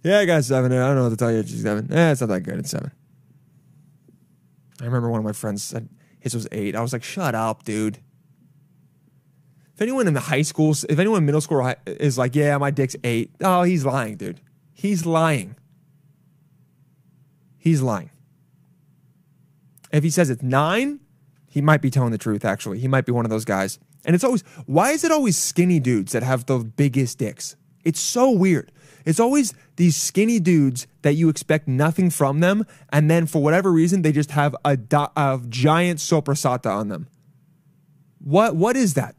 [0.03, 0.73] Yeah, I got seven.
[0.73, 1.39] I don't know what to tell you.
[1.39, 1.93] It's seven.
[1.93, 2.59] Eh, it's not that good.
[2.59, 2.91] It's seven.
[4.81, 6.75] I remember one of my friends said his was eight.
[6.75, 7.99] I was like, shut up, dude.
[9.75, 12.71] If anyone in the high school, if anyone in middle school is like, yeah, my
[12.71, 14.41] dick's eight, oh, he's lying, dude.
[14.73, 15.57] He's lying.
[17.59, 18.11] He's lying.
[19.93, 21.01] If he says it's nine,
[21.49, 22.79] he might be telling the truth, actually.
[22.79, 23.79] He might be one of those guys.
[24.05, 27.57] And it's always, why is it always skinny dudes that have the biggest dicks?
[27.85, 28.73] It's so weird.
[29.05, 33.71] It's always these skinny dudes that you expect nothing from them, and then for whatever
[33.71, 34.79] reason, they just have a,
[35.17, 37.09] a giant soprasata on them.
[38.19, 39.17] What what is that?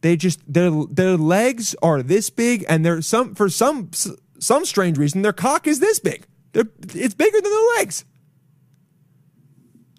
[0.00, 3.90] They just their their legs are this big, and they're some for some
[4.38, 6.26] some strange reason their cock is this big.
[6.52, 8.04] They're, it's bigger than their legs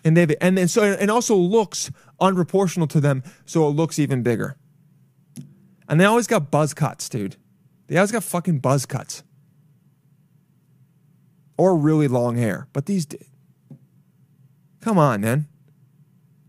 [0.03, 4.23] and they and then so and also looks unproportional to them, so it looks even
[4.23, 4.57] bigger.
[5.87, 7.35] And they always got buzz cuts, dude.
[7.87, 9.23] They always got fucking buzz cuts
[11.57, 12.67] or really long hair.
[12.71, 13.05] But these,
[14.79, 15.47] come on, man.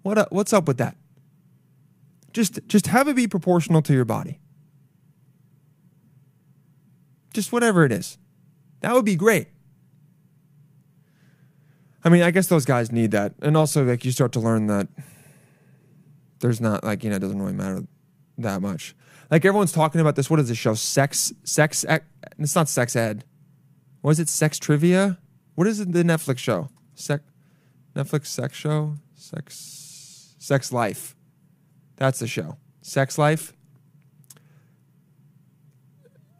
[0.02, 0.96] What up, what's up with that?
[2.32, 4.40] Just just have it be proportional to your body.
[7.32, 8.18] Just whatever it is.
[8.80, 9.48] That would be great.
[12.04, 13.34] I mean, I guess those guys need that.
[13.40, 14.88] And also, like, you start to learn that
[16.40, 17.84] there's not, like, you know, it doesn't really matter
[18.38, 18.96] that much.
[19.30, 20.28] Like, everyone's talking about this.
[20.28, 20.74] What is this show?
[20.74, 21.84] Sex, sex,
[22.38, 23.24] it's not sex ed.
[24.00, 24.28] What is it?
[24.28, 25.18] Sex trivia?
[25.54, 26.70] What is it, the Netflix show?
[26.94, 27.22] Sex,
[27.94, 28.96] Netflix sex show?
[29.14, 31.14] Sex, sex life.
[32.02, 32.56] That's the show.
[32.80, 33.52] Sex life.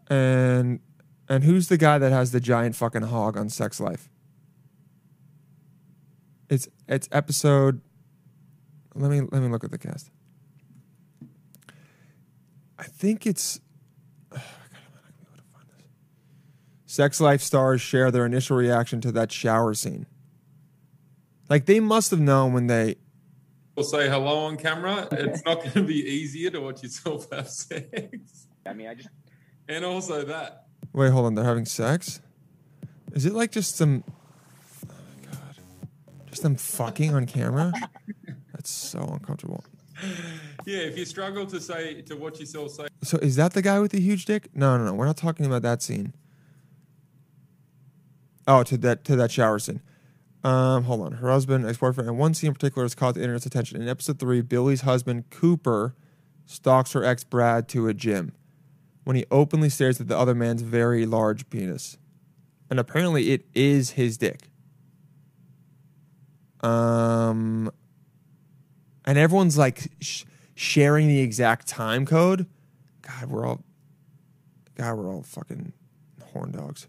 [0.09, 0.81] And,
[1.29, 4.09] and who's the guy that has the giant fucking hog on sex life?
[6.49, 7.79] It's it's episode.
[8.93, 10.11] Let me let me look at the cast.
[12.77, 13.61] I think it's.
[16.85, 20.07] Sex Life stars share their initial reaction to that shower scene.
[21.49, 22.97] Like they must have known when they.
[23.75, 25.07] Or say hello on camera.
[25.11, 28.47] It's not going to be easier to watch yourself have sex.
[28.65, 29.09] I mean, I just
[29.67, 30.67] And also that.
[30.93, 31.35] Wait, hold on.
[31.35, 32.21] They're having sex.
[33.13, 34.03] Is it like just some?
[34.85, 35.57] Oh my god!
[36.29, 37.71] Just them fucking on camera.
[38.53, 39.63] That's so uncomfortable.
[40.65, 43.79] Yeah, if you struggle to say to watch yourself say So is that the guy
[43.79, 44.49] with the huge dick?
[44.55, 44.93] No, no, no.
[44.93, 46.13] We're not talking about that scene.
[48.47, 49.81] Oh, to that to that shower scene.
[50.43, 51.13] Um, hold on.
[51.13, 53.81] Her husband, ex-boyfriend, and one scene in particular has caught the internet's attention.
[53.81, 55.95] In episode three, Billie's husband Cooper
[56.45, 58.33] stalks her ex Brad to a gym
[59.05, 61.97] when he openly stares at the other man's very large penis,
[62.69, 64.49] and apparently it is his dick.
[66.61, 67.71] Um,
[69.05, 70.23] and everyone's like sh-
[70.55, 72.47] sharing the exact time code.
[73.01, 73.61] God, we're all,
[74.75, 75.73] God, we're all fucking
[76.31, 76.87] horn dogs.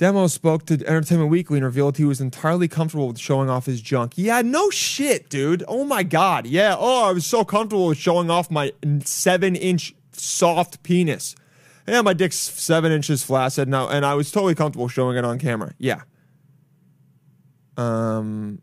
[0.00, 3.82] Demo spoke to Entertainment Weekly and revealed he was entirely comfortable with showing off his
[3.82, 4.14] junk.
[4.16, 5.62] Yeah, no shit, dude.
[5.68, 6.46] Oh my god.
[6.46, 6.74] Yeah.
[6.78, 8.72] Oh, I was so comfortable with showing off my
[9.04, 11.36] seven inch soft penis.
[11.86, 15.38] Yeah, my dick's seven inches flaccid now, and I was totally comfortable showing it on
[15.38, 15.74] camera.
[15.76, 16.00] Yeah.
[17.76, 18.62] Um,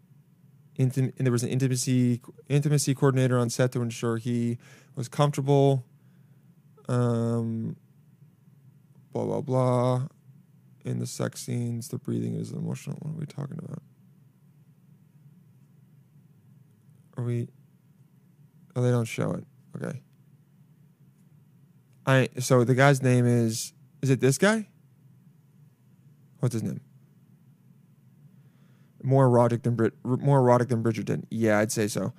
[0.79, 2.19] intim- there was an intimacy
[2.49, 4.57] intimacy coordinator on set to ensure he
[4.95, 5.85] was comfortable.
[6.89, 7.75] Um,
[9.13, 10.07] blah blah blah.
[10.87, 12.95] In the sex scenes, the breathing is emotional.
[13.01, 13.81] What are we talking about?
[17.17, 17.49] Are we?
[18.73, 19.43] Oh, they don't show it.
[19.75, 19.99] Okay.
[22.05, 24.69] I so the guy's name is is it this guy?
[26.39, 26.79] What's his name?
[29.03, 31.25] More erotic than Brit, more erotic than Bridgerton.
[31.29, 32.13] Yeah, I'd say so.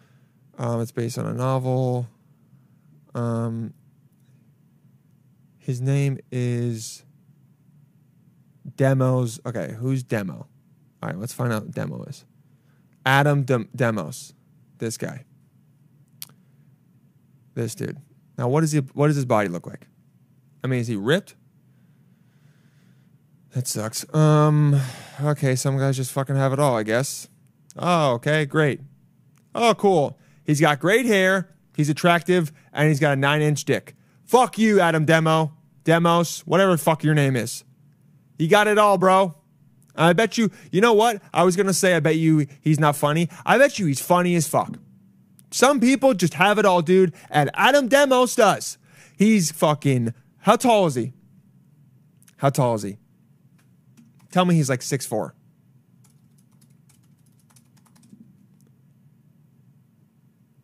[0.58, 2.06] Um, it's based on a novel.
[3.14, 3.72] Um,
[5.56, 7.04] his name is
[8.78, 9.38] Demos.
[9.44, 10.46] Okay, who's Demo?
[11.02, 12.24] All right, let's find out Demo is.
[13.04, 14.32] Adam Dem- Demos,
[14.78, 15.24] this guy.
[17.54, 17.98] This dude.
[18.38, 18.78] Now, what does he?
[18.78, 19.86] What does his body look like?
[20.64, 21.34] I mean, is he ripped?
[23.54, 24.06] That sucks.
[24.14, 24.80] Um.
[25.20, 26.76] Okay, some guys just fucking have it all.
[26.76, 27.28] I guess.
[27.76, 28.80] Oh, okay, great.
[29.54, 30.18] Oh, cool.
[30.44, 33.94] He's got great hair, he's attractive, and he's got a nine inch dick.
[34.24, 35.52] Fuck you, Adam Demo.
[35.84, 37.64] Demos, whatever fuck your name is.
[38.38, 39.34] You got it all, bro.
[39.96, 41.20] I bet you, you know what?
[41.34, 43.28] I was going to say, I bet you he's not funny.
[43.44, 44.78] I bet you he's funny as fuck.
[45.50, 48.78] Some people just have it all, dude, and Adam Demos does.
[49.16, 51.14] He's fucking, how tall is he?
[52.36, 52.98] How tall is he?
[54.30, 55.32] Tell me he's like 6'4.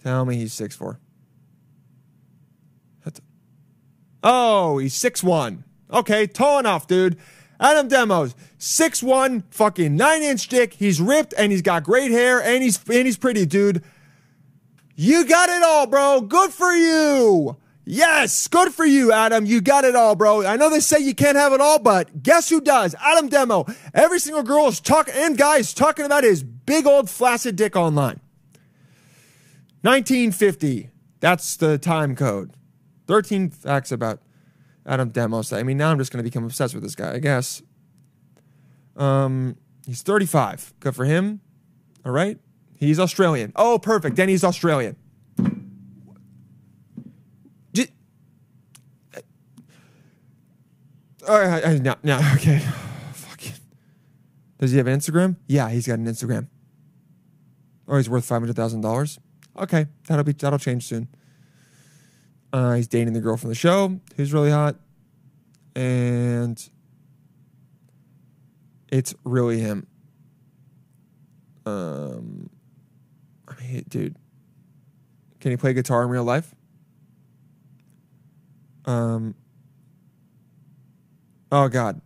[0.03, 0.99] Tell me he's 6'4.
[3.05, 3.23] That's-
[4.23, 5.65] Oh, he's 6'1.
[5.91, 7.17] Okay, tall enough, dude.
[7.61, 10.75] Adam Demos, 6'1, fucking 9 inch dick.
[10.75, 13.83] He's ripped and he's got great hair and he's and he's pretty, dude.
[14.97, 16.21] You got it all, bro.
[16.21, 17.57] Good for you.
[17.87, 19.45] Yes, good for you, Adam.
[19.45, 20.47] You got it all, bro.
[20.47, 22.95] I know they say you can't have it all, but guess who does?
[23.01, 23.67] Adam Demo.
[23.93, 27.77] Every single girl is talking and guy is talking about his big old flaccid dick
[27.77, 28.21] online.
[29.83, 30.91] 1950.
[31.21, 32.53] That's the time code.
[33.07, 34.21] 13 facts about
[34.87, 35.53] Adam Demos.
[35.53, 37.63] I mean, now I'm just going to become obsessed with this guy, I guess.
[38.97, 40.75] Um, he's 35.
[40.81, 41.41] Good for him.
[42.05, 42.39] All right.
[42.77, 43.53] He's Australian.
[43.57, 44.17] Oh, perfect.
[44.17, 44.97] Then he's Australian.
[51.27, 51.65] All right.
[51.67, 52.59] I, no, no, okay.
[53.13, 53.61] Fuck it.
[54.59, 55.37] Does he have Instagram?
[55.47, 56.49] Yeah, he's got an Instagram.
[57.87, 59.19] Or he's worth five hundred thousand dollars.
[59.57, 61.09] Okay, that'll be that'll change soon.
[62.55, 64.77] Uh, he's dating the girl from the show, who's really hot,
[65.75, 66.71] and
[68.93, 69.89] it's really him.
[71.67, 72.49] Um,
[73.49, 74.15] I mean, dude,
[75.41, 76.55] can he play guitar in real life?
[78.85, 79.35] Um.
[81.51, 82.01] Oh God,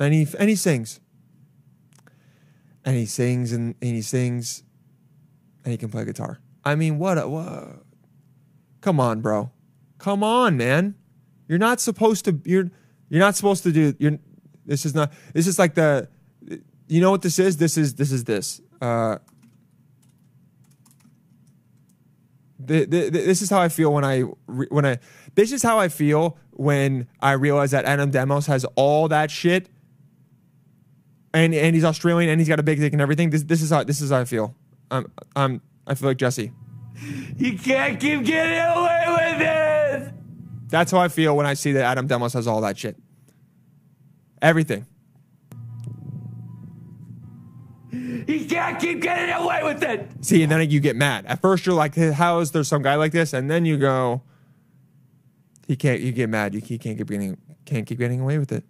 [0.00, 0.98] and he and he sings,
[2.84, 4.64] and he sings and, and he sings,
[5.62, 6.40] and he can play guitar.
[6.64, 7.18] I mean, what?
[7.18, 7.83] A, what?
[8.84, 9.50] Come on, bro.
[9.96, 10.94] Come on, man.
[11.48, 12.38] You're not supposed to.
[12.44, 12.70] You're
[13.08, 13.94] you're not supposed to do.
[13.98, 14.18] You're.
[14.66, 15.10] This is not.
[15.32, 16.06] This is like the.
[16.86, 17.56] You know what this is?
[17.56, 18.60] This is this is this.
[18.82, 19.16] Uh,
[22.58, 24.98] the, the, this is how I feel when I when I
[25.34, 29.70] this is how I feel when I realize that Adam Demos has all that shit,
[31.32, 33.30] and and he's Australian and he's got a big dick and everything.
[33.30, 34.54] This this is how this is how I feel.
[34.90, 36.52] I'm I'm I feel like Jesse.
[37.36, 40.14] You can't keep getting away with it!
[40.68, 42.96] That's how I feel when I see that Adam Demos has all that shit.
[44.40, 44.86] Everything.
[47.90, 50.08] You can't keep getting away with it!
[50.22, 51.26] See, and then you get mad.
[51.26, 54.22] At first, you're like, "How is there some guy like this?" And then you go,
[55.66, 56.54] "He can't." You get mad.
[56.54, 58.64] You he can't keep getting can't keep getting away with it.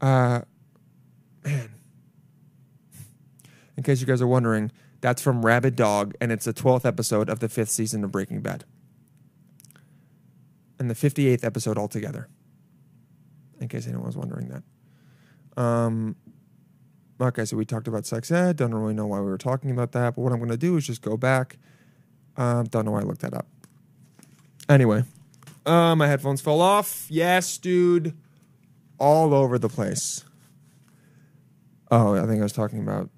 [0.00, 0.42] Uh,
[1.44, 1.70] man.
[3.76, 4.70] In case you guys are wondering,
[5.02, 8.40] that's from Rabid Dog, and it's the twelfth episode of the fifth season of Breaking
[8.40, 8.64] Bad,
[10.78, 12.28] and the fifty eighth episode altogether.
[13.60, 15.60] In case anyone was wondering that.
[15.62, 16.16] Um.
[17.20, 18.56] Okay, so we talked about sex ed.
[18.56, 20.76] Don't really know why we were talking about that, but what I'm going to do
[20.76, 21.58] is just go back.
[22.36, 23.46] Um, don't know why I looked that up.
[24.68, 25.04] Anyway,
[25.66, 27.06] uh, my headphones fell off.
[27.10, 28.16] Yes, dude,
[28.98, 30.24] all over the place.
[31.90, 33.10] Oh, I think I was talking about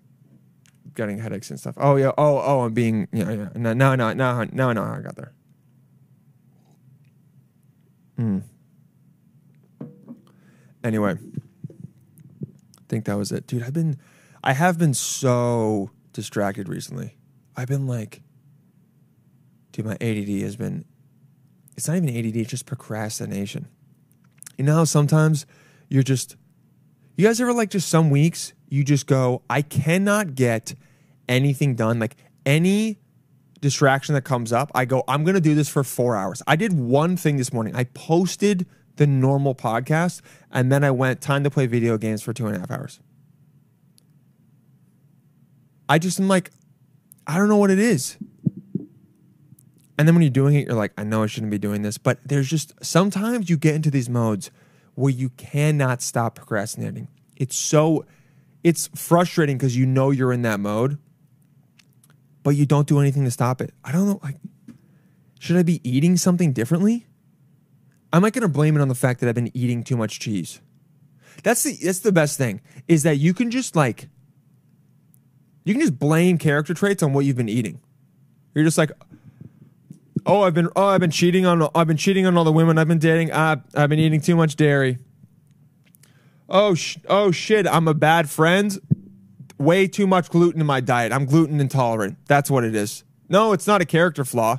[0.95, 1.75] getting headaches and stuff.
[1.79, 2.13] Oh yeah.
[2.17, 3.49] Oh oh, I'm being yeah yeah.
[3.55, 4.83] No no no no no no.
[4.83, 5.33] I got there.
[8.17, 8.39] Hmm.
[10.83, 13.63] Anyway, I think that was it, dude.
[13.63, 13.97] I've been,
[14.43, 17.17] I have been so distracted recently.
[17.57, 18.23] I've been like,
[19.73, 20.85] dude, my ADD has been.
[21.77, 23.67] It's not even ADD; it's just procrastination.
[24.59, 25.47] You know how sometimes
[25.89, 26.37] you're just.
[27.17, 30.75] You guys ever like just some weeks you just go, I cannot get
[31.29, 32.01] anything done.
[32.01, 32.99] Like any
[33.61, 36.43] distraction that comes up, I go, I'm going to do this for four hours.
[36.47, 37.77] I did one thing this morning.
[37.77, 42.33] I posted the normal podcast and then I went, time to play video games for
[42.33, 43.01] two and a half hours.
[45.89, 46.51] I just am like,
[47.27, 48.17] I don't know what it is.
[49.97, 51.97] And then when you're doing it, you're like, I know I shouldn't be doing this.
[51.97, 54.51] But there's just sometimes you get into these modes
[54.95, 57.09] where you cannot stop procrastinating.
[57.37, 58.07] It's so,
[58.63, 60.99] it's frustrating because you know you're in that mode,
[62.43, 63.73] but you don't do anything to stop it.
[63.85, 64.21] I don't know.
[64.23, 64.37] Like,
[65.39, 67.07] should I be eating something differently?
[68.13, 70.61] I'm going to blame it on the fact that I've been eating too much cheese?
[71.43, 74.09] That's the that's the best thing is that you can just like
[75.65, 77.81] you can just blame character traits on what you've been eating.
[78.55, 78.93] You're just like,
[80.27, 82.79] oh, I've been oh I've been cheating on I've been cheating on all the women
[82.79, 83.31] I've been dating.
[83.33, 84.99] Ah, I've been eating too much dairy.
[86.49, 88.79] Oh sh- oh shit, I'm a bad friend.
[89.59, 91.13] way too much gluten in my diet.
[91.13, 92.19] I'm gluten intolerant.
[92.27, 93.05] That's what it is.
[93.29, 94.59] No, it's not a character flaw.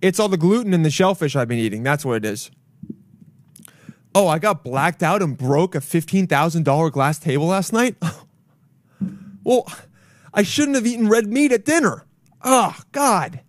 [0.00, 1.82] It's all the gluten in the shellfish I've been eating.
[1.82, 2.50] That's what it is.
[4.14, 7.96] Oh, I got blacked out and broke a $15,000 glass table last night?
[9.44, 9.70] well,
[10.32, 12.04] I shouldn't have eaten red meat at dinner.
[12.42, 13.40] Oh, God.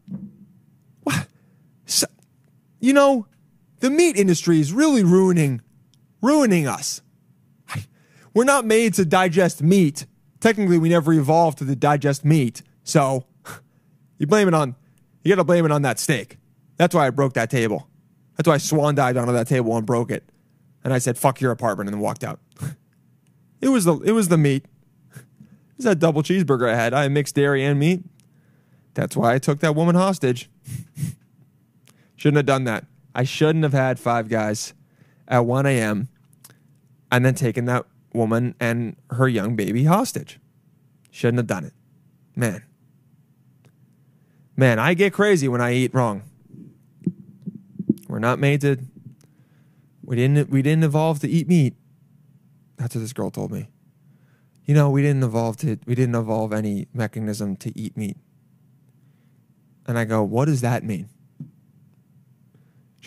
[1.88, 2.08] So-
[2.80, 3.26] you know,
[3.80, 5.62] the meat industry is really ruining
[6.22, 7.02] ruining us.
[8.34, 10.06] We're not made to digest meat.
[10.40, 12.62] Technically, we never evolved to digest meat.
[12.84, 13.26] So,
[14.20, 14.76] you blame it on
[15.24, 16.38] you got to blame it on that steak.
[16.78, 17.90] That's why I broke that table.
[18.38, 20.24] That's why I swan dived onto that table and broke it.
[20.84, 22.40] And I said, "Fuck your apartment," and walked out.
[23.62, 24.66] it was the it was the meat.
[25.16, 26.94] It was that double cheeseburger I had.
[26.96, 28.04] I had mixed dairy and meat.
[28.96, 30.50] That's why I took that woman hostage.
[32.18, 32.86] Shouldn't have done that.
[33.16, 34.74] I shouldn't have had five guys
[35.28, 36.10] at 1 a.m.
[37.12, 40.40] and then taken that woman and her young baby hostage.
[41.12, 41.74] Shouldn't have done it.
[42.36, 42.64] Man.
[44.56, 46.24] Man, I get crazy when I eat wrong.
[48.08, 48.78] We're not made to
[50.04, 51.76] we didn't we didn't evolve to eat meat.
[52.78, 53.70] That's what this girl told me.
[54.66, 58.18] You know, we didn't evolve to we didn't evolve any mechanism to eat meat.
[59.86, 61.10] And I go, what does that mean?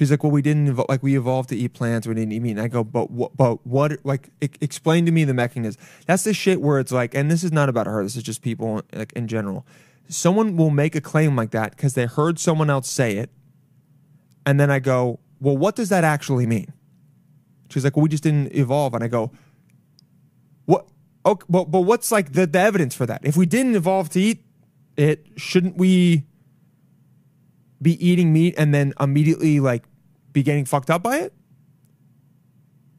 [0.00, 2.06] She's like, well, we didn't evolve, like we evolved to eat plants.
[2.06, 2.52] We didn't eat meat.
[2.52, 3.36] And I go, but what?
[3.36, 4.02] But what?
[4.02, 5.78] Like, e- explain to me the mechanism.
[6.06, 8.02] That's the shit where it's like, and this is not about her.
[8.02, 9.66] This is just people like in general.
[10.08, 13.28] Someone will make a claim like that because they heard someone else say it,
[14.46, 16.72] and then I go, well, what does that actually mean?
[17.68, 18.94] She's like, well, we just didn't evolve.
[18.94, 19.32] And I go,
[20.64, 20.88] what?
[21.26, 23.20] Okay, but but what's like the, the evidence for that?
[23.22, 24.46] If we didn't evolve to eat
[24.96, 26.24] it, shouldn't we
[27.82, 29.84] be eating meat and then immediately like
[30.32, 31.32] be getting fucked up by it?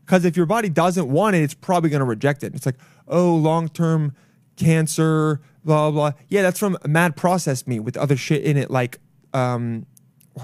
[0.06, 2.54] Because if your body doesn't want it, it's probably going to reject it.
[2.54, 2.76] It's like,
[3.08, 4.14] oh, long term
[4.58, 6.12] cancer, blah, blah.
[6.28, 9.00] Yeah, that's from mad processed meat with other shit in it, like,
[9.34, 9.86] um,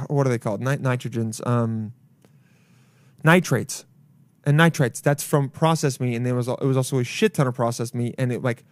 [0.07, 0.61] what are they called?
[0.61, 1.93] Nit- nitrogens, um,
[3.23, 3.85] nitrates.
[4.45, 6.15] And nitrates, that's from processed meat.
[6.15, 8.15] And there was, it was also a shit ton of processed meat.
[8.17, 8.63] And it like,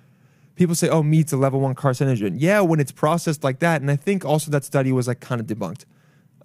[0.56, 2.36] people say, oh, meat's a level one carcinogen.
[2.38, 3.82] Yeah, when it's processed like that.
[3.82, 5.84] And I think also that study was like kind of debunked.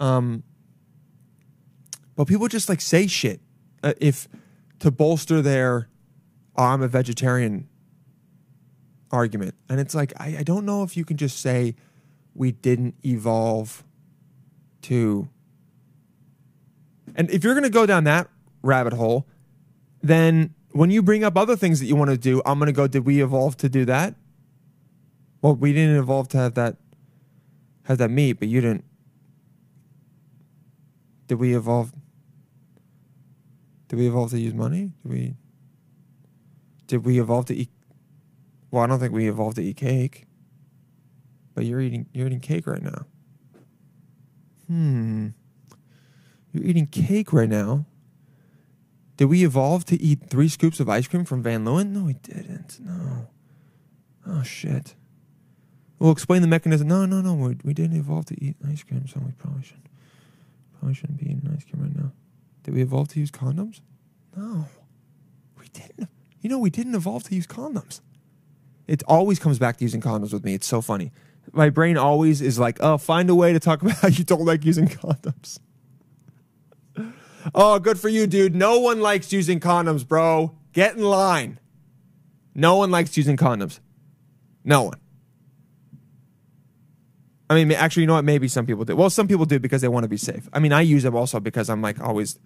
[0.00, 0.42] Um,
[2.20, 3.40] but people just like say shit
[3.82, 4.28] uh, if
[4.78, 5.88] to bolster their
[6.54, 7.66] oh, I'm a vegetarian
[9.10, 9.54] argument.
[9.70, 11.76] And it's like, I, I don't know if you can just say
[12.34, 13.84] we didn't evolve
[14.82, 15.30] to.
[17.16, 18.28] And if you're going to go down that
[18.60, 19.26] rabbit hole,
[20.02, 22.72] then when you bring up other things that you want to do, I'm going to
[22.74, 24.14] go, did we evolve to do that?
[25.40, 26.76] Well, we didn't evolve to have that
[27.84, 28.84] have that meat, but you didn't.
[31.28, 31.94] Did we evolve?
[33.90, 34.92] Did we evolve to use money?
[35.02, 35.34] Did we?
[36.86, 37.70] Did we evolve to eat?
[38.70, 40.28] Well, I don't think we evolved to eat cake.
[41.56, 43.06] But you're eating you're eating cake right now.
[44.68, 45.28] Hmm.
[46.52, 47.84] You're eating cake right now.
[49.16, 51.90] Did we evolve to eat three scoops of ice cream from Van Leeuwen?
[51.90, 52.78] No, we didn't.
[52.78, 53.26] No.
[54.24, 54.94] Oh shit.
[55.98, 56.86] We'll explain the mechanism.
[56.86, 57.34] No, no, no.
[57.34, 59.88] We, we didn't evolve to eat ice cream, so we probably shouldn't.
[60.78, 62.12] Probably shouldn't be eating ice cream right now.
[62.62, 63.80] Did we evolve to use condoms?
[64.36, 64.66] No,
[65.58, 66.08] we didn't.
[66.40, 68.00] You know, we didn't evolve to use condoms.
[68.86, 70.54] It always comes back to using condoms with me.
[70.54, 71.12] It's so funny.
[71.52, 74.44] My brain always is like, oh, find a way to talk about how you don't
[74.44, 75.58] like using condoms.
[77.54, 78.54] Oh, good for you, dude.
[78.54, 80.54] No one likes using condoms, bro.
[80.72, 81.58] Get in line.
[82.54, 83.80] No one likes using condoms.
[84.64, 84.98] No one.
[87.50, 88.24] I mean, actually, you know what?
[88.24, 88.94] Maybe some people do.
[88.94, 90.48] Well, some people do because they want to be safe.
[90.52, 92.38] I mean, I use them also because I'm like always,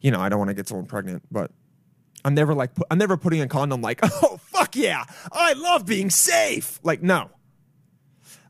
[0.00, 1.50] you know, I don't want to get someone pregnant, but
[2.24, 5.04] I'm never like, pu- I'm never putting a condom like, oh, fuck yeah.
[5.32, 6.78] I love being safe.
[6.84, 7.28] Like, no.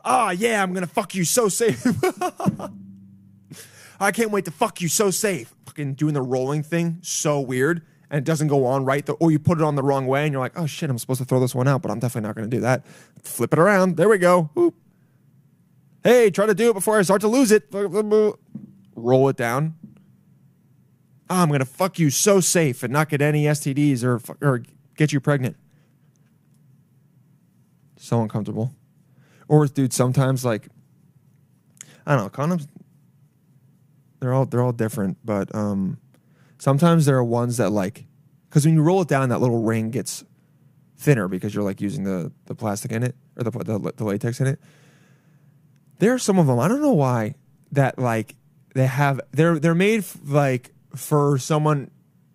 [0.05, 1.83] Oh, yeah, I'm going to fuck you so safe.
[4.01, 5.55] I can't wait to fuck you so safe.
[5.65, 7.83] Fucking doing the rolling thing, so weird.
[8.11, 10.33] And it doesn't go on right, or you put it on the wrong way, and
[10.33, 12.35] you're like, oh shit, I'm supposed to throw this one out, but I'm definitely not
[12.35, 12.85] going to do that.
[13.23, 13.97] Flip it around.
[13.97, 14.51] There we go.
[14.55, 14.75] Whoop.
[16.03, 17.69] Hey, try to do it before I start to lose it.
[17.73, 19.75] Roll it down.
[21.29, 24.63] Ah, I'm going to fuck you so safe and not get any STDs or, or
[24.97, 25.57] get you pregnant.
[27.97, 28.75] So uncomfortable.
[29.47, 30.69] Or, dude, sometimes like,
[32.07, 32.67] I don't know, condoms
[34.21, 35.99] they're all they're all different, but um,
[36.59, 38.05] sometimes there are ones that like
[38.49, 40.25] because when you roll it down, that little ring gets
[40.99, 44.41] thinner because you're like using the the plastic in it or the the, the latex
[44.41, 44.61] in it.
[46.01, 47.35] There are some of them I don't know why
[47.73, 48.35] that like
[48.75, 51.91] they have they're they're made f- like for someone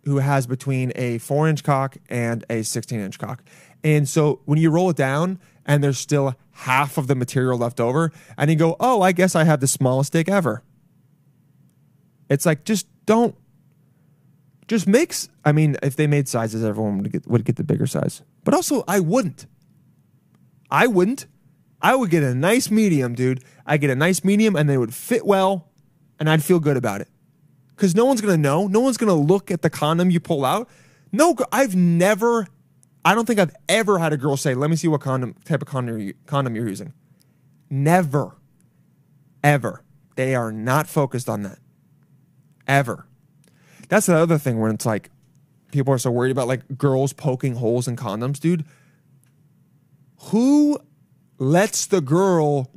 [0.05, 3.43] who has between a four inch cock and a sixteen inch cock,
[3.83, 7.79] And so when you roll it down and there's still half of the material left
[7.79, 10.63] over, and you go, oh, I guess I have the smallest dick ever.
[12.29, 13.35] It's like, just don't.
[14.67, 15.29] Just makes.
[15.43, 18.23] I mean, if they made sizes, everyone would get, would get the bigger size.
[18.43, 19.45] But also, I wouldn't.
[20.71, 21.27] I wouldn't.
[21.81, 23.43] I would get a nice medium, dude.
[23.65, 25.69] I get a nice medium, and they would fit well,
[26.19, 27.07] and I'd feel good about it.
[27.75, 28.67] Because no one's gonna know.
[28.67, 30.69] No one's gonna look at the condom you pull out.
[31.11, 32.47] No, I've never.
[33.03, 35.61] I don't think I've ever had a girl say, "Let me see what condom type
[35.61, 36.93] of condom you, condom you're using."
[37.69, 38.37] Never,
[39.43, 39.83] ever.
[40.15, 41.59] They are not focused on that.
[42.67, 43.05] Ever.
[43.89, 45.11] That's the other thing where it's like
[45.71, 48.65] people are so worried about like girls poking holes in condoms, dude.
[50.29, 50.79] Who
[51.37, 52.69] lets the girl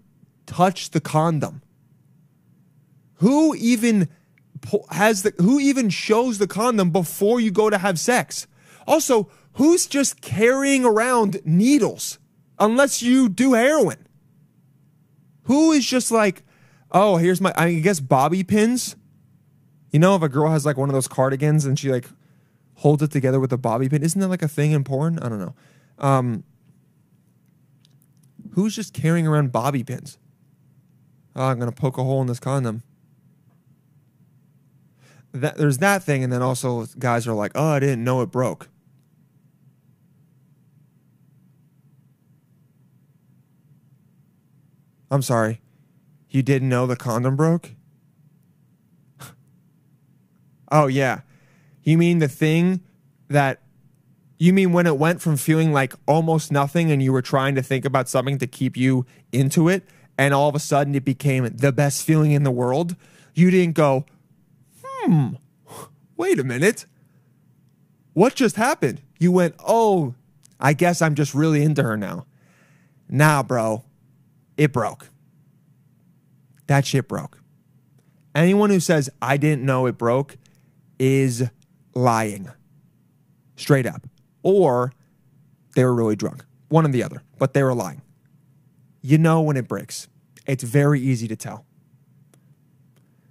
[0.47, 1.63] touch the condom?
[3.17, 4.09] Who even
[4.91, 8.47] has the who even shows the condom before you go to have sex?
[8.87, 12.19] Also, who's just carrying around needles
[12.59, 14.07] unless you do heroin?
[15.45, 16.43] Who is just like,
[16.93, 18.97] oh, here's my I guess bobby pins.
[19.91, 22.07] You know, if a girl has like one of those cardigans and she like
[22.75, 25.19] holds it together with a bobby pin, isn't that like a thing in porn?
[25.19, 25.55] I don't know.
[25.99, 26.45] Um,
[28.59, 30.19] who's just carrying around bobby pins?
[31.37, 32.83] Oh, I'm gonna poke a hole in this condom.
[35.31, 38.33] That there's that thing, and then also guys are like, "Oh, I didn't know it
[38.33, 38.69] broke."
[45.09, 45.61] I'm sorry,
[46.29, 47.77] you didn't know the condom broke.
[50.73, 51.21] Oh yeah.
[51.85, 52.81] You mean the thing
[53.29, 53.63] that
[54.39, 57.62] you mean when it went from feeling like almost nothing and you were trying to
[57.62, 59.82] think about something to keep you into it
[60.16, 62.95] and all of a sudden it became the best feeling in the world?
[63.34, 64.07] You didn't go,
[64.82, 65.34] "Hmm,
[66.16, 66.86] wait a minute.
[68.14, 70.14] What just happened?" You went, "Oh,
[70.61, 72.26] I guess I'm just really into her now."
[73.09, 73.84] Nah, bro.
[74.57, 75.09] It broke.
[76.66, 77.41] That shit broke.
[78.34, 80.36] Anyone who says I didn't know it broke
[80.99, 81.45] is
[81.95, 82.51] lying.
[83.57, 84.07] Straight up.
[84.43, 84.93] Or
[85.74, 86.45] they were really drunk.
[86.68, 88.03] One or the other, but they were lying.
[89.01, 90.09] You know when it breaks.
[90.47, 91.64] It's very easy to tell.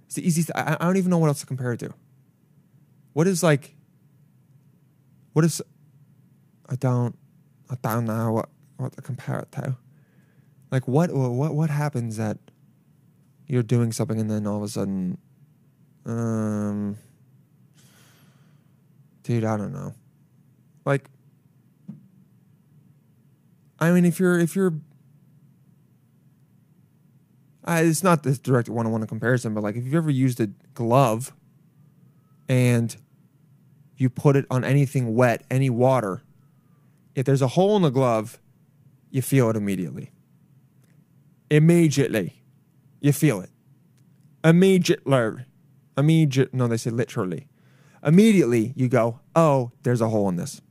[0.06, 0.50] It's the easiest.
[0.54, 1.92] I, I don't even know what else to compare it to.
[3.12, 3.74] What is like,
[5.32, 5.60] what is,
[6.68, 7.16] I don't,
[7.68, 9.76] I don't know what, what to compare it to.
[10.70, 12.38] Like what, what, what happens that
[13.46, 15.18] you're doing something and then all of a sudden,
[16.06, 16.96] um,
[19.22, 19.94] dude, I don't know.
[20.88, 21.10] Like,
[23.78, 24.72] I mean, if you're if you're,
[27.66, 30.46] it's not this direct one on one comparison, but like if you've ever used a
[30.72, 31.34] glove,
[32.48, 32.96] and
[33.98, 36.22] you put it on anything wet, any water,
[37.14, 38.38] if there's a hole in the glove,
[39.10, 40.10] you feel it immediately.
[41.50, 42.42] Immediately,
[43.02, 43.50] you feel it.
[44.42, 45.44] Immediately,
[45.98, 46.54] immediate.
[46.54, 47.46] No, they say literally
[48.02, 50.62] immediately you go, oh, there's a hole in this.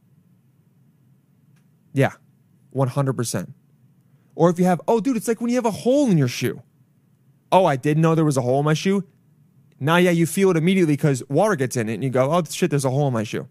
[1.93, 2.13] Yeah,
[2.75, 3.53] 100%.
[4.35, 6.27] Or if you have, oh, dude, it's like when you have a hole in your
[6.27, 6.61] shoe.
[7.51, 9.03] Oh, I didn't know there was a hole in my shoe.
[9.79, 12.43] Now, yeah, you feel it immediately because water gets in it and you go, oh,
[12.43, 13.47] shit, there's a hole in my shoe.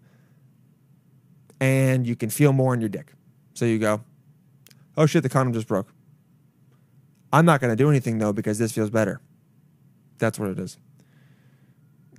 [1.61, 3.15] And you can feel more in your dick.
[3.55, 4.03] So you go,
[4.97, 5.93] oh, shit, the condom just broke.
[7.33, 9.21] I'm not going to do anything though because this feels better.
[10.19, 10.79] That's what it is.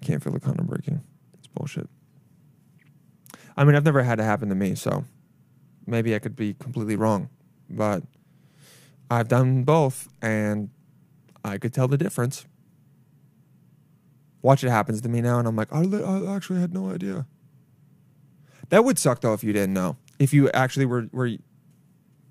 [0.01, 1.01] Can't feel the condom breaking.
[1.37, 1.89] It's bullshit.
[3.55, 5.05] I mean, I've never had it happen to me, so
[5.87, 7.29] maybe I could be completely wrong,
[7.69, 8.03] but
[9.09, 10.69] I've done both and
[11.43, 12.45] I could tell the difference.
[14.41, 16.91] Watch it happens to me now, and I'm like, I, li- I actually had no
[16.91, 17.25] idea.
[18.69, 19.97] That would suck though if you didn't know.
[20.19, 21.31] If you actually were were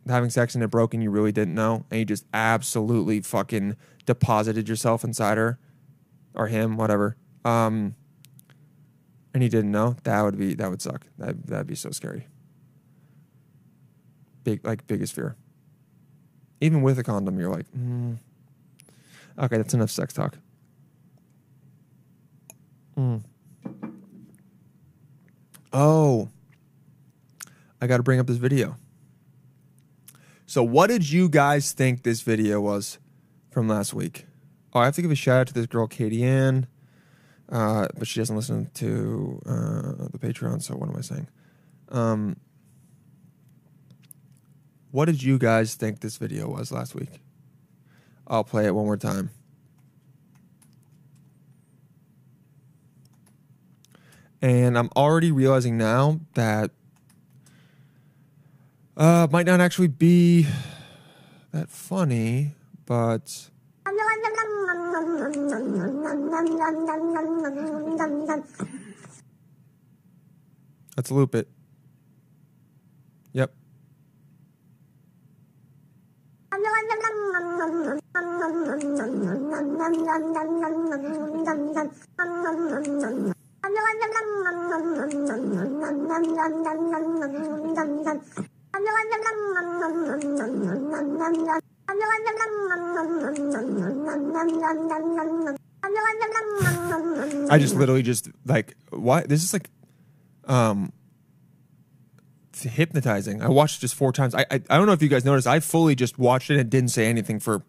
[0.06, 3.76] having sex and it broke and you really didn't know, and you just absolutely fucking
[4.04, 5.58] deposited yourself inside her
[6.34, 7.16] or him, whatever.
[7.44, 7.94] Um,
[9.32, 11.06] and he didn't know, that would be that would suck.
[11.18, 12.26] That that'd be so scary.
[14.46, 15.34] Big like biggest fear.
[16.60, 18.16] Even with a condom, you're like, mm.
[19.36, 20.38] okay, that's enough sex talk.
[22.96, 23.24] Mm.
[25.72, 26.28] Oh,
[27.80, 28.76] I got to bring up this video.
[30.46, 32.98] So, what did you guys think this video was
[33.50, 34.26] from last week?
[34.72, 36.68] Oh, I have to give a shout out to this girl, Katie Ann,
[37.48, 40.62] uh, but she doesn't listen to uh, the Patreon.
[40.62, 41.26] So, what am I saying?
[41.88, 42.35] Um,
[44.96, 47.20] what did you guys think this video was last week?
[48.26, 49.28] I'll play it one more time.
[54.40, 56.70] And I'm already realizing now that
[58.96, 60.46] Uh, might not actually be
[61.52, 62.54] that funny,
[62.86, 63.50] but
[70.96, 71.46] let's loop it.
[73.34, 73.52] Yep.
[97.48, 99.68] I just literally just like what this is like
[100.46, 100.92] um
[102.56, 103.42] it's hypnotizing.
[103.42, 104.34] I watched it just four times.
[104.34, 105.46] I, I I don't know if you guys noticed.
[105.46, 107.62] I fully just watched it and didn't say anything for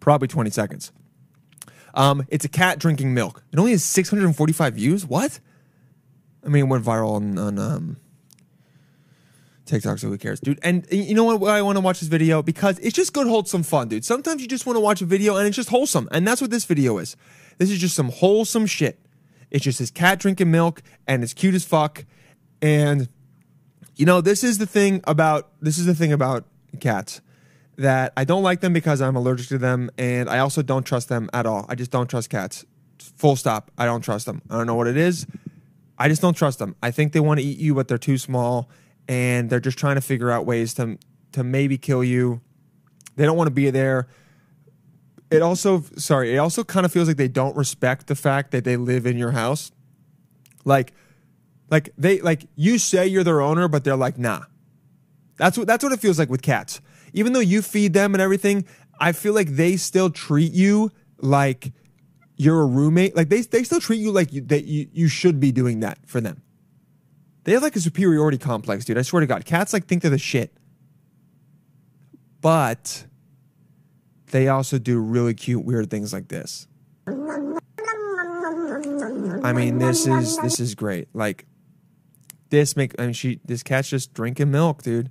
[0.00, 0.92] probably 20 seconds.
[1.94, 3.42] Um, it's a cat drinking milk.
[3.52, 5.06] It only has 645 views.
[5.06, 5.40] What?
[6.44, 7.96] I mean, it went viral on, on um,
[9.66, 10.58] TikTok, so who cares, dude?
[10.62, 11.50] And you know what?
[11.50, 14.04] I want to watch this video because it's just good, wholesome fun, dude.
[14.04, 16.50] Sometimes you just want to watch a video and it's just wholesome, and that's what
[16.50, 17.16] this video is.
[17.58, 18.98] This is just some wholesome shit.
[19.50, 22.04] It's just this cat drinking milk, and it's cute as fuck.
[22.62, 23.08] And
[24.00, 26.46] you know, this is the thing about this is the thing about
[26.80, 27.20] cats
[27.76, 31.10] that I don't like them because I'm allergic to them, and I also don't trust
[31.10, 31.66] them at all.
[31.68, 32.64] I just don't trust cats.
[32.98, 33.70] Full stop.
[33.76, 34.40] I don't trust them.
[34.48, 35.26] I don't know what it is.
[35.98, 36.76] I just don't trust them.
[36.82, 38.70] I think they want to eat you, but they're too small,
[39.06, 40.96] and they're just trying to figure out ways to
[41.32, 42.40] to maybe kill you.
[43.16, 44.08] They don't want to be there.
[45.30, 48.64] It also, sorry, it also kind of feels like they don't respect the fact that
[48.64, 49.72] they live in your house.
[50.64, 50.94] Like,
[51.70, 54.42] like they like you say you're their owner, but they're like, nah.
[55.36, 56.80] That's what that's what it feels like with cats.
[57.12, 58.66] Even though you feed them and everything,
[59.00, 61.72] I feel like they still treat you like
[62.36, 63.16] you're a roommate.
[63.16, 65.98] Like they they still treat you like you, that you you should be doing that
[66.06, 66.42] for them.
[67.44, 68.98] They have like a superiority complex, dude.
[68.98, 70.52] I swear to God, cats like think they're the shit.
[72.40, 73.06] But
[74.30, 76.66] they also do really cute, weird things like this.
[79.42, 81.08] I mean, this is this is great.
[81.14, 81.46] Like
[82.50, 85.10] this make I mean she this cat's just drinking milk, dude,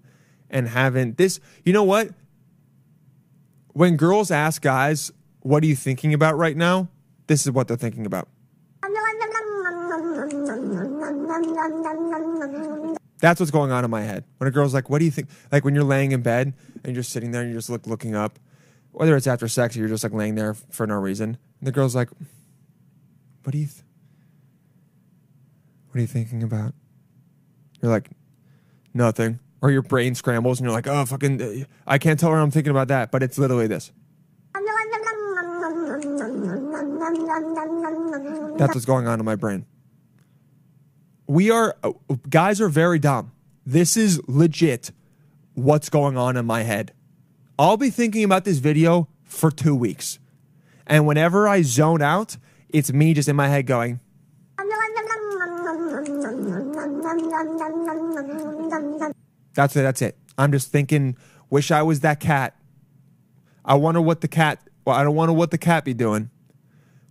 [0.50, 1.40] and having this.
[1.66, 2.10] You know what?
[3.74, 5.12] When girls ask guys,
[5.42, 6.90] "What are you thinking about right now?"
[7.28, 8.28] This is what they're thinking about.
[13.22, 14.24] That's what's going on in my head.
[14.38, 16.96] When a girl's like, "What do you think?" Like when you're laying in bed and
[16.96, 18.40] you're sitting there and you're just look, looking up,
[18.92, 21.72] whether it's after sex or you're just like laying there for no reason, and the
[21.72, 22.10] girl's like,
[23.44, 23.84] "What do you?" Th-
[25.90, 26.74] what are you thinking about?
[27.82, 28.10] You're like,
[28.94, 29.40] nothing.
[29.62, 32.72] Or your brain scrambles and you're like, oh, fucking, I can't tell her I'm thinking
[32.72, 33.12] about that.
[33.12, 33.92] But it's literally this.
[38.58, 39.66] That's what's going on in my brain.
[41.28, 41.76] We are,
[42.30, 43.32] guys are very dumb.
[43.66, 44.92] This is legit
[45.54, 46.94] what's going on in my head.
[47.58, 50.20] I'll be thinking about this video for two weeks.
[50.88, 52.38] And whenever I zone out,
[52.70, 54.00] it's me just in my head going,
[59.54, 59.82] That's it.
[59.82, 60.18] That's it.
[60.38, 61.18] I'm just thinking.
[61.50, 62.56] Wish I was that cat.
[63.66, 64.60] I wonder what the cat.
[64.86, 66.30] Well, I don't wonder what the cat be doing.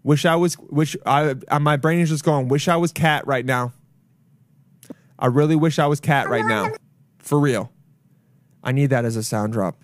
[0.02, 0.56] Wish I was.
[0.58, 1.34] Wish I.
[1.48, 2.48] uh, My brain is just going.
[2.48, 3.72] Wish I was cat right now.
[5.18, 6.70] I really wish I was cat right now.
[7.18, 7.72] For real.
[8.62, 9.76] I need that as a sound drop.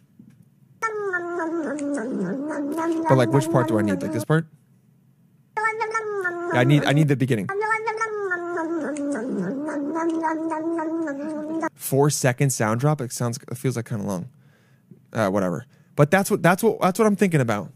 [3.09, 4.01] But like, which part do I need?
[4.01, 4.47] Like this part?
[6.55, 6.85] I need.
[6.85, 7.49] I need the beginning.
[11.75, 13.01] Four second sound drop.
[13.01, 13.39] It sounds.
[13.51, 14.29] It feels like kind of long.
[15.13, 15.67] Uh, whatever.
[15.97, 16.43] But that's what.
[16.43, 16.81] That's what.
[16.81, 17.73] That's what I'm thinking about.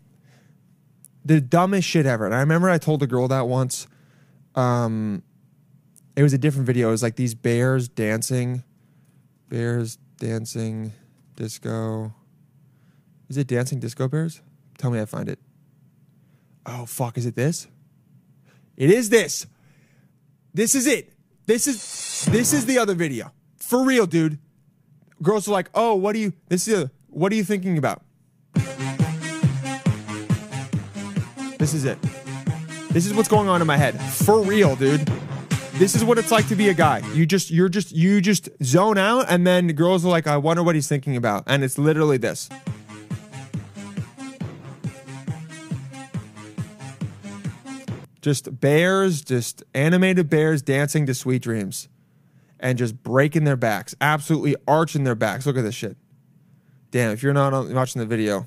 [1.24, 2.24] The dumbest shit ever.
[2.24, 3.86] And I remember I told a girl that once.
[4.54, 5.22] Um,
[6.16, 6.88] it was a different video.
[6.88, 8.64] It was like these bears dancing,
[9.48, 10.92] bears dancing,
[11.36, 12.12] disco.
[13.28, 14.40] Is it dancing disco bears?
[14.78, 15.38] Tell me I find it.
[16.66, 17.18] Oh fuck!
[17.18, 17.68] Is it this?
[18.76, 19.46] It is this.
[20.54, 21.12] This is it.
[21.48, 23.32] This is this is the other video.
[23.56, 24.38] For real, dude.
[25.22, 28.02] Girls are like, "Oh, what are you this is a, what are you thinking about?"
[31.56, 31.96] This is it.
[32.90, 33.98] This is what's going on in my head.
[33.98, 35.10] For real, dude.
[35.76, 36.98] This is what it's like to be a guy.
[37.14, 40.62] You just you're just you just zone out and then girls are like, "I wonder
[40.62, 42.50] what he's thinking about." And it's literally this.
[48.20, 51.88] Just bears, just animated bears dancing to sweet dreams
[52.60, 55.46] and just breaking their backs, absolutely arching their backs.
[55.46, 55.96] Look at this shit.
[56.90, 58.46] Damn, if you're not watching the video,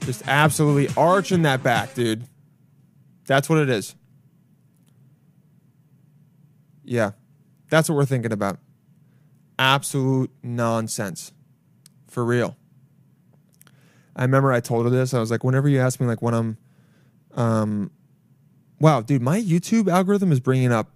[0.00, 2.24] just absolutely arching that back, dude.
[3.26, 3.94] That's what it is.
[6.84, 7.12] Yeah,
[7.68, 8.58] that's what we're thinking about.
[9.58, 11.32] absolute nonsense.
[12.08, 12.56] For real.
[14.14, 15.12] I remember I told her this.
[15.12, 16.56] I was like, whenever you ask me, like, when I'm,
[17.34, 17.90] um,
[18.78, 20.90] wow, dude, my YouTube algorithm is bringing up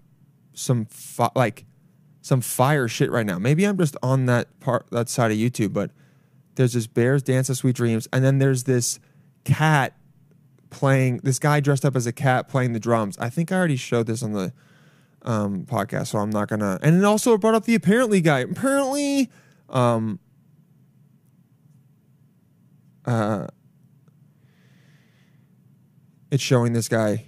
[0.53, 1.65] some fi- like
[2.23, 3.39] some fire shit right now.
[3.39, 5.91] Maybe I'm just on that part that side of YouTube, but
[6.57, 9.01] there's this Bears Dance of Sweet Dreams, and then there's this
[9.45, 9.95] cat
[10.71, 11.19] playing.
[11.23, 13.17] This guy dressed up as a cat playing the drums.
[13.19, 14.53] I think I already showed this on the
[15.23, 16.79] um, podcast, so I'm not gonna.
[16.83, 18.41] And it also brought up the apparently guy.
[18.41, 19.31] Apparently,
[19.69, 20.19] um,
[23.07, 23.47] uh,
[26.31, 27.25] it's showing this guy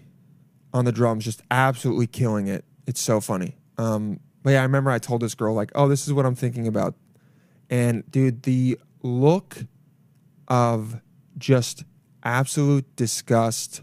[0.73, 2.65] on the drums just absolutely killing it.
[2.87, 3.57] It's so funny.
[3.79, 6.35] Um, but yeah, I remember I told this girl like, "Oh, this is what I'm
[6.35, 6.95] thinking about,"
[7.71, 9.59] and dude, the look
[10.49, 11.01] of
[11.39, 11.85] just
[12.25, 13.83] absolute disgust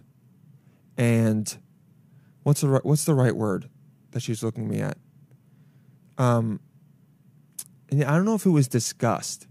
[0.97, 1.57] and
[2.43, 3.69] what's the ri- what's the right word
[4.11, 4.97] that she's looking me at?
[6.17, 6.59] Um,
[7.89, 9.47] and I don't know if it was disgust,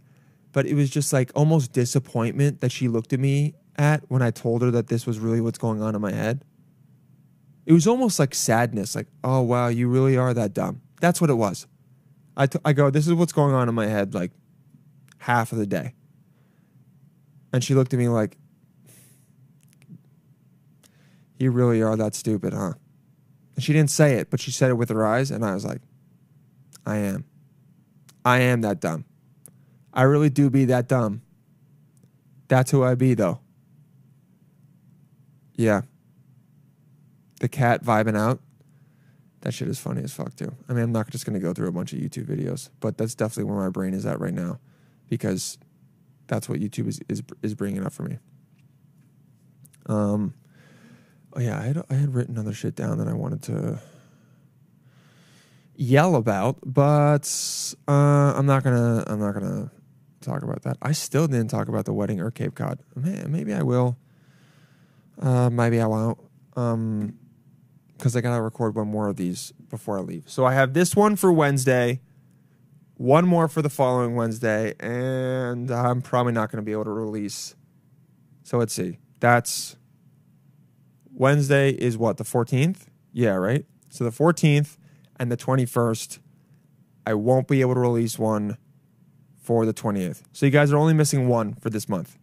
[0.53, 4.30] but it was just like almost disappointment that she looked at me at when I
[4.30, 6.45] told her that this was really what's going on in my head.
[7.69, 10.81] It was almost like sadness, like, oh wow, you really are that dumb.
[11.03, 11.66] That's what it was.
[12.35, 14.33] I, t- I go, this is what's going on in my head, like
[15.19, 15.93] half of the day.
[17.53, 18.39] And she looked at me like,
[21.39, 22.73] you really are that stupid, huh?
[23.55, 25.66] And she didn't say it, but she said it with her eyes, and I was
[25.66, 25.83] like,
[26.87, 27.27] I am.
[28.25, 29.05] I am that dumb.
[29.93, 31.21] I really do be that dumb.
[32.49, 33.41] That's who I be, though.
[35.55, 35.83] Yeah.
[37.41, 38.41] The cat vibing out.
[39.43, 40.55] That shit is funny as fuck, too.
[40.68, 43.14] I mean, I'm not just to go through a bunch of YouTube videos, but that's
[43.14, 44.59] definitely where my brain is at right now
[45.09, 45.59] because
[46.26, 48.18] that's what YouTube is, is, is bringing up for me.
[49.86, 50.34] Um,
[51.34, 53.80] oh, yeah, I had, I had written other shit down that I wanted to
[55.78, 59.70] yell about, but uh, I'm not gonna I'm not gonna
[60.20, 60.76] talk about that.
[60.82, 62.80] I still didn't talk about the wedding or Cape Cod.
[62.95, 63.97] Man, maybe I will.
[65.18, 66.18] Uh, maybe I won't.
[66.57, 67.18] Um,
[67.99, 70.24] because I gotta record one more of these before I leave.
[70.26, 72.01] So I have this one for Wednesday,
[72.94, 77.57] one more for the following Wednesday, and I'm probably not gonna be able to release.
[78.44, 78.99] So let's see.
[79.20, 79.76] That's
[81.12, 82.86] Wednesday is what the 14th.
[83.12, 83.66] Yeah, right.
[83.88, 84.76] So the 14th
[85.18, 86.20] and the 21st,
[87.05, 88.57] I won't be able to release one
[89.42, 90.22] for the 20th.
[90.32, 92.16] So you guys are only missing one for this month.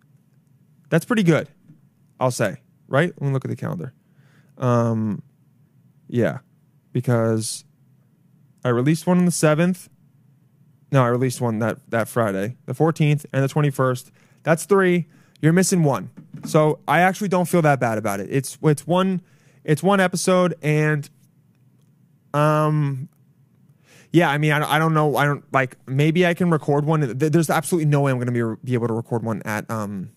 [0.90, 1.50] That's pretty good,
[2.20, 2.58] I'll say,
[2.88, 3.12] right?
[3.20, 3.94] Let me look at the calendar.
[4.58, 5.22] Um,
[6.08, 6.40] yeah,
[6.92, 7.66] because
[8.64, 9.90] I released one on the 7th.
[10.92, 14.12] No, I released one that, that Friday, the 14th and the 21st.
[14.44, 15.08] That's three.
[15.42, 16.10] You're missing one.
[16.46, 18.30] So I actually don't feel that bad about it.
[18.32, 19.22] It's it's one
[19.64, 21.10] it's one episode and
[22.34, 23.10] um
[24.12, 25.18] yeah, I mean, I, I don't know.
[25.18, 25.76] I don't like.
[25.88, 27.18] Maybe I can record one.
[27.18, 30.10] There's absolutely no way I'm going to be be able to record one at um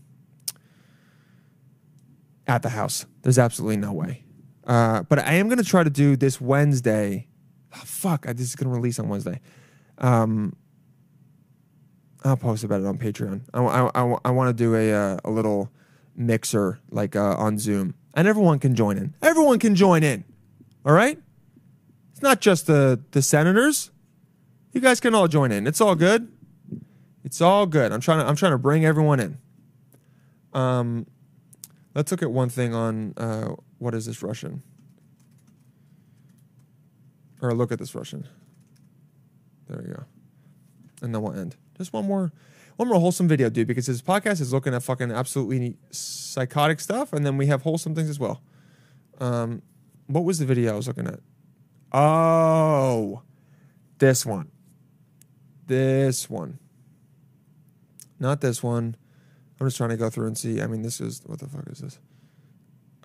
[2.47, 3.07] at the house.
[3.22, 4.22] There's absolutely no way.
[4.68, 7.26] Uh, but I am going to try to do this Wednesday.
[7.74, 9.40] Oh, fuck, I, this is to release on Wednesday.
[9.96, 10.54] Um,
[12.22, 13.42] I'll post about it on Patreon.
[13.54, 15.70] I, I, I, I want to do a uh, a little
[16.14, 19.14] mixer like uh, on Zoom, and everyone can join in.
[19.22, 20.24] Everyone can join in.
[20.84, 21.18] All right.
[22.12, 23.90] It's not just the the senators.
[24.72, 25.66] You guys can all join in.
[25.66, 26.30] It's all good.
[27.24, 27.92] It's all good.
[27.92, 29.38] I'm trying to I'm trying to bring everyone in.
[30.52, 31.06] Um,
[31.94, 34.62] let's look at one thing on uh, what is this Russian?
[37.41, 38.26] Or look at this Russian.
[39.68, 40.05] There we go.
[41.03, 41.57] And then we'll end.
[41.76, 42.33] Just one more
[42.76, 47.12] one more wholesome video, dude, because this podcast is looking at fucking absolutely psychotic stuff,
[47.12, 48.41] and then we have wholesome things as well.
[49.20, 49.62] Um,
[50.07, 51.18] what was the video I was looking at?
[51.93, 53.22] Oh,
[53.99, 54.51] this one.
[55.66, 56.61] This one.
[58.20, 58.97] Not this one.
[59.61, 60.62] I'm just trying to go through and see.
[60.62, 61.99] I mean, this is what the fuck is this?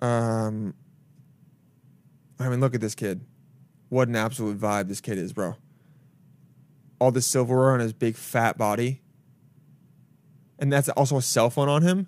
[0.00, 0.74] Um,
[2.38, 3.24] I mean, look at this kid.
[3.88, 5.56] What an absolute vibe this kid is, bro.
[6.98, 9.02] All this silverware on his big fat body,
[10.58, 12.06] and that's also a cell phone on him.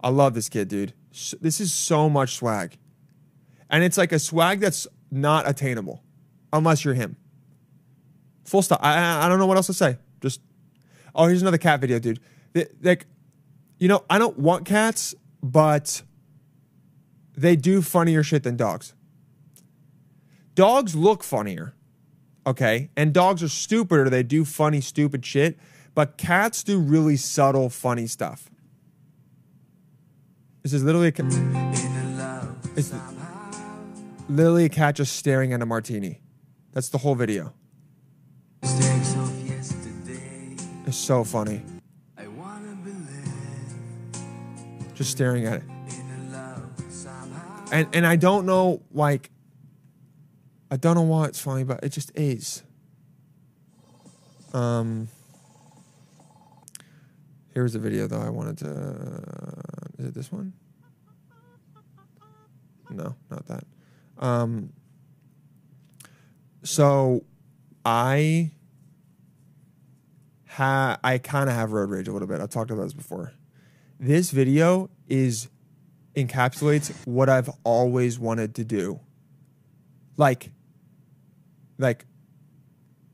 [0.00, 0.94] I love this kid, dude.
[1.40, 2.78] This is so much swag,
[3.68, 6.02] and it's like a swag that's not attainable
[6.52, 7.16] unless you're him.
[8.44, 8.80] Full stop.
[8.82, 9.98] I, I I don't know what else to say.
[10.20, 10.40] Just
[11.14, 12.20] oh, here's another cat video, dude.
[12.82, 13.06] Like,
[13.78, 16.02] you know, I don't want cats, but
[17.40, 18.92] they do funnier shit than dogs.
[20.54, 21.74] Dogs look funnier,
[22.46, 24.10] okay, and dogs are stupider.
[24.10, 25.58] They do funny, stupid shit,
[25.94, 28.50] but cats do really subtle, funny stuff.
[30.62, 31.24] This is literally a cat.
[32.76, 32.92] It's
[34.28, 36.20] literally a cat just staring at a martini.
[36.72, 37.54] That's the whole video.
[38.62, 38.74] It's
[40.96, 41.62] so funny.
[42.18, 43.32] I wanna believe
[44.94, 45.79] Just staring at it.
[47.72, 49.30] And and I don't know like
[50.70, 52.62] I don't know why it's funny, but it just is.
[54.52, 55.08] Um
[57.54, 58.66] Here's a video though I wanted to
[59.98, 60.52] is it this one?
[62.90, 63.64] No, not that.
[64.18, 64.72] Um
[66.62, 67.24] so
[67.84, 68.50] I
[70.48, 72.40] ha I kind of have road rage a little bit.
[72.40, 73.32] I've talked about this before.
[73.98, 75.48] This video is
[76.16, 79.00] encapsulates what I've always wanted to do.
[80.16, 80.50] Like
[81.78, 82.04] like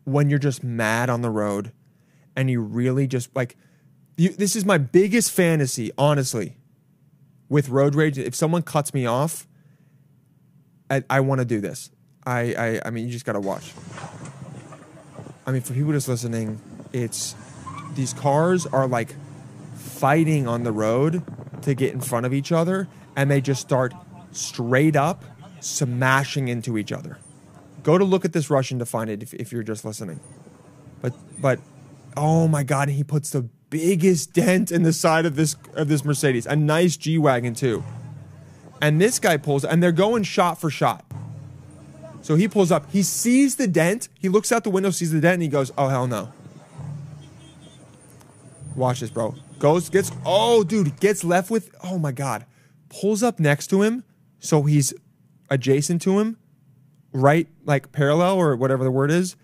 [0.05, 1.73] when you're just mad on the road
[2.35, 3.57] and you really just like
[4.17, 6.57] you, this is my biggest fantasy, honestly.
[7.49, 9.47] With road rage, if someone cuts me off,
[10.91, 11.91] I, I want to do this.
[12.27, 13.73] I, I I mean, you just gotta watch.
[15.47, 16.61] I mean, for people just listening,
[16.93, 17.37] it's
[17.95, 19.15] these cars are like
[19.77, 21.23] fighting on the road
[21.63, 23.93] to get in front of each other, and they just start
[24.33, 25.25] straight up
[25.61, 27.19] smashing into each other.
[27.83, 30.21] Go to look at this Russian to find it if, if you're just listening.
[31.01, 31.61] But but
[32.17, 36.05] oh my god, he puts the biggest dent in the side of this of this
[36.05, 36.47] Mercedes.
[36.47, 37.85] A nice G wagon too.
[38.81, 41.05] And this guy pulls, and they're going shot for shot.
[42.21, 42.91] So he pulls up.
[42.91, 44.09] He sees the dent.
[44.19, 46.33] He looks out the window, sees the dent, and he goes, "Oh hell no!"
[48.75, 49.35] Watch this, bro.
[49.59, 52.45] Goes, gets, oh, dude, gets left with, oh my God.
[52.89, 54.05] Pulls up next to him,
[54.39, 54.93] so he's
[55.51, 56.37] adjacent to him,
[57.13, 59.37] right, like parallel or whatever the word is,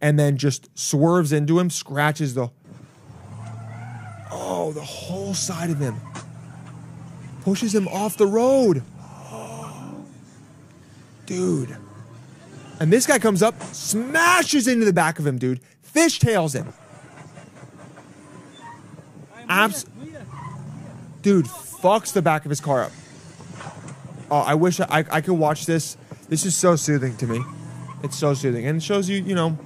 [0.00, 2.50] and then just swerves into him, scratches the,
[4.30, 5.96] oh, the whole side of him.
[7.42, 8.82] Pushes him off the road.
[11.26, 11.76] Dude.
[12.80, 15.60] And this guy comes up, smashes into the back of him, dude.
[15.94, 16.72] Fishtails him.
[19.50, 19.84] Abs-
[21.22, 22.92] dude fucks the back of his car up.
[24.30, 25.96] Oh, I wish I, I, could watch this.
[26.28, 27.42] This is so soothing to me.
[28.04, 29.58] It's so soothing, and it shows you, you know,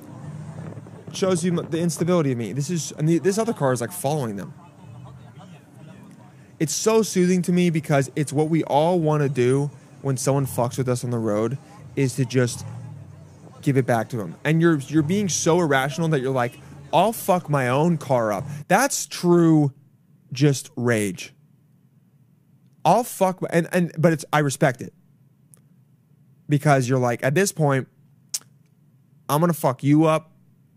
[1.13, 2.53] shows you the instability of me.
[2.53, 4.55] This is, and the, this other car is like following them.
[6.59, 9.71] It's so soothing to me because it's what we all want to do
[10.01, 11.59] when someone fucks with us on the road,
[11.95, 12.65] is to just
[13.61, 14.35] give it back to them.
[14.45, 16.59] And you're you're being so irrational that you're like,
[16.95, 18.47] I'll fuck my own car up.
[18.69, 19.73] That's true
[20.33, 21.35] just rage.
[22.85, 24.95] I'll fuck and and but it's I respect it.
[26.49, 27.89] Because you're like at this point
[29.29, 30.31] I'm going to fuck you up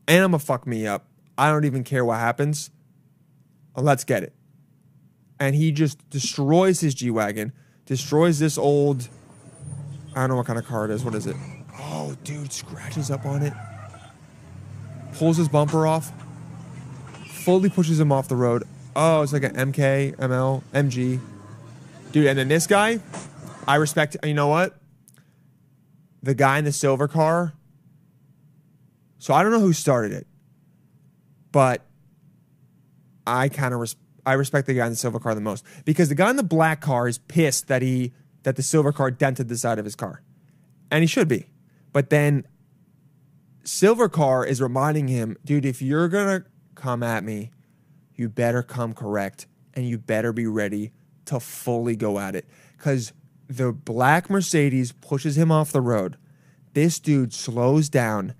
[0.07, 1.05] and I'm going to fuck me up.
[1.37, 2.71] I don't even care what happens.
[3.75, 4.33] Let's get it.
[5.39, 7.53] And he just destroys his G-Wagon,
[7.85, 9.07] destroys this old
[10.15, 11.03] I don't know what kind of car it is.
[11.03, 11.35] What is it?
[11.79, 13.53] Oh, dude, scratches up on it
[15.13, 16.11] pulls his bumper off,
[17.29, 18.63] fully pushes him off the road.
[18.95, 21.19] Oh, it's like an MK, ML, MG.
[22.11, 22.99] Dude, and then this guy,
[23.67, 24.75] I respect, you know what?
[26.23, 27.53] The guy in the silver car.
[29.19, 30.27] So I don't know who started it,
[31.51, 31.85] but
[33.25, 33.95] I kind of res-
[34.25, 36.43] I respect the guy in the silver car the most because the guy in the
[36.43, 39.95] black car is pissed that he that the silver car dented the side of his
[39.95, 40.21] car,
[40.91, 41.47] and he should be.
[41.93, 42.45] But then
[43.67, 47.51] Silver Car is reminding him, dude, if you're gonna come at me,
[48.15, 50.93] you better come correct and you better be ready
[51.25, 52.47] to fully go at it.
[52.77, 53.11] Cause
[53.49, 56.15] the black Mercedes pushes him off the road.
[56.71, 58.35] This dude slows down,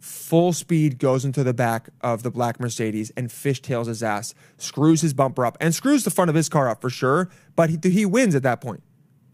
[0.00, 5.00] full speed goes into the back of the black Mercedes and fishtails his ass, screws
[5.00, 7.30] his bumper up, and screws the front of his car up for sure.
[7.56, 8.82] But he, he wins at that point.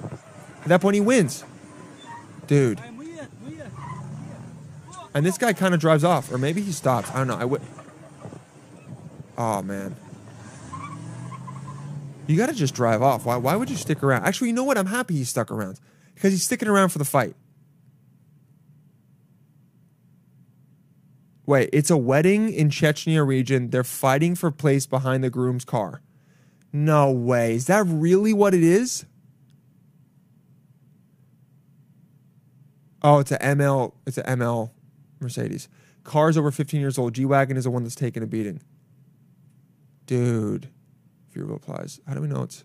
[0.01, 1.45] At that point, he wins.
[2.47, 2.80] Dude.
[5.14, 7.10] And this guy kind of drives off, or maybe he stops.
[7.12, 7.36] I don't know.
[7.36, 7.62] I would.
[9.38, 9.94] Oh man.
[12.26, 13.24] You got to just drive off.
[13.24, 13.36] Why?
[13.36, 14.24] Why would you stick around?
[14.24, 14.76] Actually, you know what?
[14.76, 15.78] I'm happy he stuck around
[16.14, 17.36] because he's sticking around for the fight.
[21.46, 23.68] Wait, it's a wedding in Chechnya region.
[23.68, 26.00] They're fighting for place behind the groom's car.
[26.72, 27.54] No way.
[27.54, 29.04] Is that really what it is?
[33.02, 33.92] Oh, it's a ML.
[34.06, 34.70] It's a ML
[35.24, 35.68] Mercedes.
[36.04, 37.14] Cars over 15 years old.
[37.14, 38.60] G Wagon is the one that's taking a beating.
[40.06, 40.68] Dude.
[41.30, 42.00] Fear applies.
[42.06, 42.64] How do we know it's.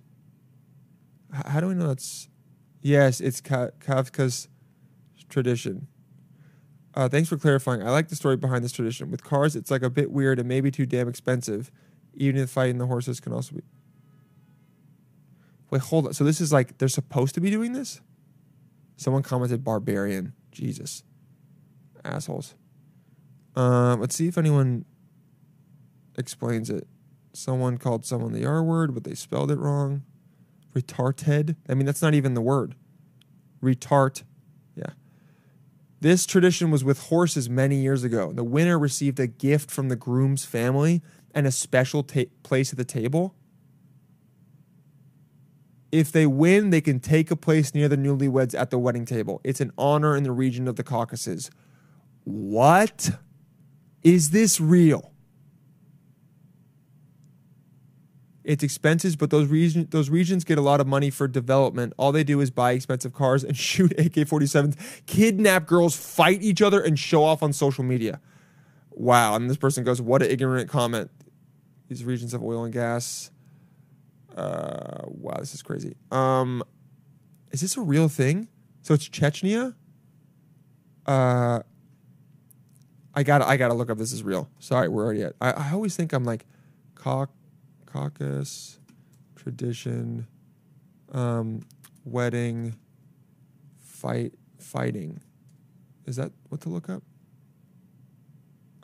[1.32, 2.30] How do we know it's.
[2.82, 4.48] Yes, it's Ka- Kavkaz
[5.30, 5.88] tradition.
[6.94, 7.82] Uh, thanks for clarifying.
[7.82, 9.12] I like the story behind this tradition.
[9.12, 11.72] With cars, it's like a bit weird and maybe too damn expensive.
[12.14, 13.62] Even if fighting the horses can also be.
[15.70, 16.14] Wait, hold on.
[16.14, 18.02] So this is like they're supposed to be doing this?
[18.98, 20.34] Someone commented barbarian.
[20.52, 21.04] Jesus.
[22.10, 22.56] Assholes.
[23.56, 24.86] Um, let's see if anyone
[26.18, 26.88] explains it.
[27.34, 30.04] Someone called someone the R word, but they spelled it wrong.
[30.74, 31.56] Retarted.
[31.68, 32.76] I mean, that's not even the word.
[33.62, 34.24] Retart.
[34.76, 34.92] Yeah.
[36.02, 38.32] This tradition was with horses many years ago.
[38.32, 41.02] The winner received a gift from the groom's family
[41.34, 43.36] and a special ta- place at the table.
[45.92, 49.42] If they win, they can take a place near the newlyweds at the wedding table.
[49.44, 51.50] It's an honor in the region of the Caucasus.
[52.30, 53.10] What?
[54.04, 55.12] Is this real?
[58.44, 61.94] It's expenses, but those region those regions get a lot of money for development.
[61.98, 64.78] All they do is buy expensive cars and shoot AK-47s,
[65.08, 68.22] kidnap girls, fight each other, and show off on social media.
[68.92, 69.36] Wow!
[69.36, 71.10] And this person goes, "What an ignorant comment."
[71.88, 73.32] These regions have oil and gas.
[74.36, 75.96] Uh, wow, this is crazy.
[76.12, 76.64] Um,
[77.52, 78.50] is this a real thing?
[78.84, 79.74] So it's Chechnya.
[81.08, 81.62] Uh,
[83.14, 83.98] I got I gotta look up.
[83.98, 84.50] This is real.
[84.60, 85.34] Sorry, we're already at.
[85.42, 86.46] I, I always think I'm like,
[86.96, 87.30] Cauc-
[87.86, 88.80] caucus,
[89.36, 90.28] tradition,
[91.12, 91.62] um,
[92.06, 92.76] wedding,
[93.80, 95.20] fight, fighting.
[96.06, 97.04] Is that what to look up?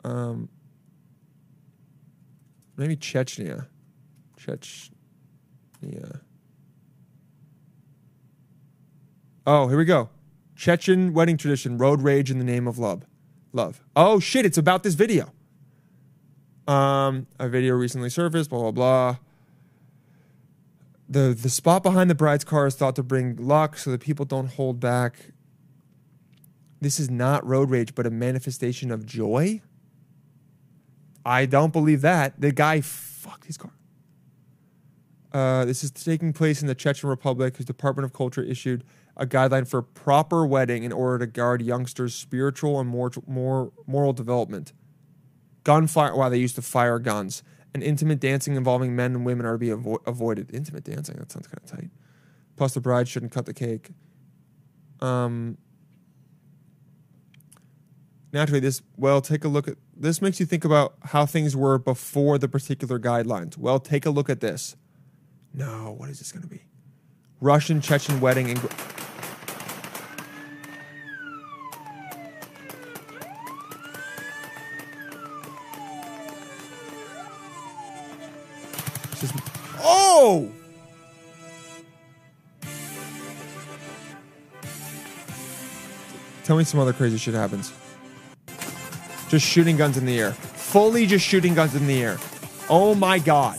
[0.04, 0.48] Um,
[2.76, 3.66] maybe Chechnya,
[4.38, 4.90] Chechnya.
[9.46, 10.08] Oh, here we go.
[10.56, 13.04] Chechen wedding tradition, road rage in the name of love.
[13.56, 13.82] Love.
[13.96, 15.32] Oh shit, it's about this video.
[16.68, 19.16] Um, a video recently surfaced, blah blah blah.
[21.08, 24.26] The the spot behind the bride's car is thought to bring luck so that people
[24.26, 25.32] don't hold back.
[26.82, 29.62] This is not road rage, but a manifestation of joy.
[31.24, 32.38] I don't believe that.
[32.38, 33.72] The guy fucked his car.
[35.32, 38.84] Uh, this is taking place in the Chechen Republic, whose Department of Culture issued
[39.16, 44.12] a guideline for proper wedding in order to guard youngsters' spiritual and more, more moral
[44.12, 44.72] development.
[45.64, 47.42] Gunfire, wow, they used to fire guns.
[47.72, 50.54] And intimate dancing involving men and women are to be avo- avoided.
[50.54, 51.90] Intimate dancing, that sounds kind of tight.
[52.56, 53.90] Plus, the bride shouldn't cut the cake.
[55.00, 55.58] Um,
[58.32, 61.78] naturally, this, well, take a look at this, makes you think about how things were
[61.78, 63.58] before the particular guidelines.
[63.58, 64.76] Well, take a look at this.
[65.52, 66.62] No, what is this going to be?
[67.40, 68.58] Russian Chechen wedding in.
[86.44, 87.72] Tell me some other crazy shit happens.
[89.28, 90.32] Just shooting guns in the air.
[90.32, 92.18] Fully just shooting guns in the air.
[92.68, 93.58] Oh my god.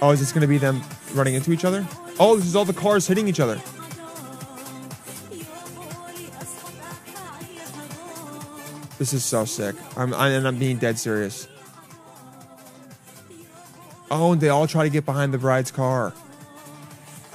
[0.00, 0.82] Oh, is this going to be them
[1.14, 1.86] running into each other?
[2.18, 3.60] Oh, this is all the cars hitting each other.
[9.04, 9.76] This is so sick.
[9.98, 11.46] I'm I, and I'm being dead serious.
[14.10, 16.14] Oh, and they all try to get behind the bride's car.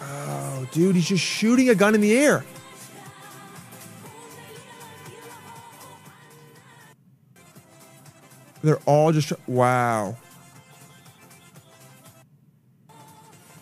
[0.01, 2.43] Oh, dude, he's just shooting a gun in the air.
[8.63, 10.17] They're all just wow.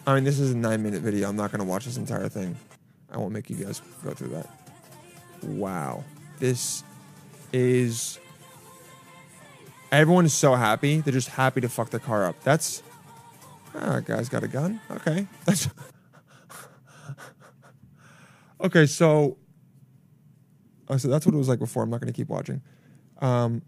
[0.07, 1.27] I mean, this is a nine minute video.
[1.27, 2.55] I'm not going to watch this entire thing.
[3.11, 4.49] I won't make you guys go through that.
[5.43, 6.05] Wow.
[6.39, 6.85] This
[7.53, 8.19] is.
[9.91, 10.99] Everyone is so happy.
[10.99, 12.41] They're just happy to fuck their car up.
[12.43, 12.83] That's.
[13.75, 14.81] Ah, guy's got a gun.
[14.91, 15.27] Okay.
[15.45, 15.69] That's.
[18.61, 19.37] okay, so.
[20.89, 21.83] Oh, so that's what it was like before.
[21.83, 22.61] I'm not going to keep watching.
[23.19, 23.61] Um,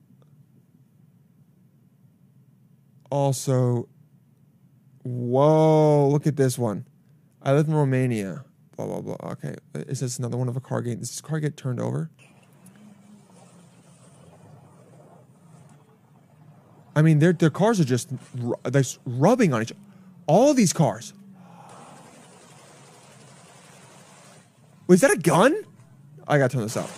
[3.12, 3.90] also,
[5.04, 6.86] Whoa, look at this one.
[7.42, 8.44] I live in Romania.
[8.76, 9.32] Blah blah blah.
[9.32, 9.56] Okay.
[9.74, 12.12] Is this another one of a car does this car get turned over?
[17.00, 18.10] I mean, their their cars are just
[18.66, 19.72] they're rubbing on each
[20.28, 21.14] All these cars.
[24.88, 25.64] Was that a gun?
[26.28, 26.90] I gotta turn this up.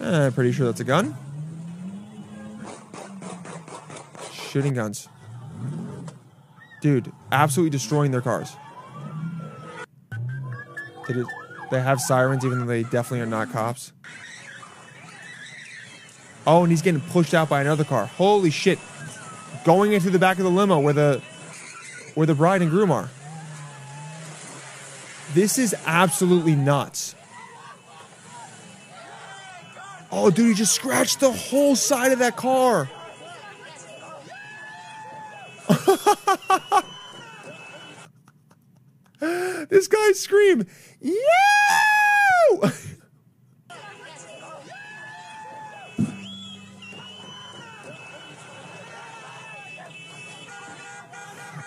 [0.00, 1.16] Eh, I'm pretty sure that's a gun.
[4.32, 5.08] Shooting guns.
[6.80, 8.50] Dude, absolutely destroying their cars.
[11.06, 11.24] Did,
[11.70, 13.92] they have sirens even though they definitely are not cops.
[16.50, 18.06] Oh, and he's getting pushed out by another car.
[18.06, 18.78] Holy shit.
[19.66, 21.20] Going into the back of the limo where the
[22.14, 23.10] where the bride and groom are.
[25.34, 27.14] This is absolutely nuts.
[30.10, 32.88] Oh, dude, he just scratched the whole side of that car.
[39.68, 40.64] this guy guy scream,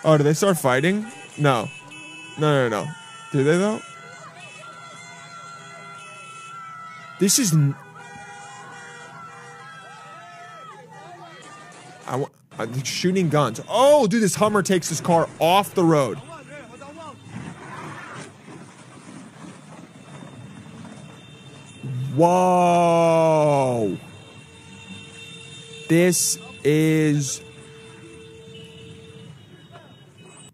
[0.04, 1.06] Oh, do they start fighting?
[1.38, 1.70] No.
[2.40, 2.92] No, no, no.
[3.32, 3.82] Do they though?
[7.20, 7.54] This is.
[7.54, 7.76] N-
[12.08, 13.62] I wa- uh, shooting guns.
[13.70, 16.18] Oh, dude, this Hummer takes this car off the road.
[22.62, 23.98] Whoa.
[25.88, 27.42] This is.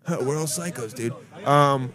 [0.21, 1.13] We're all psychos, dude.
[1.45, 1.91] Um,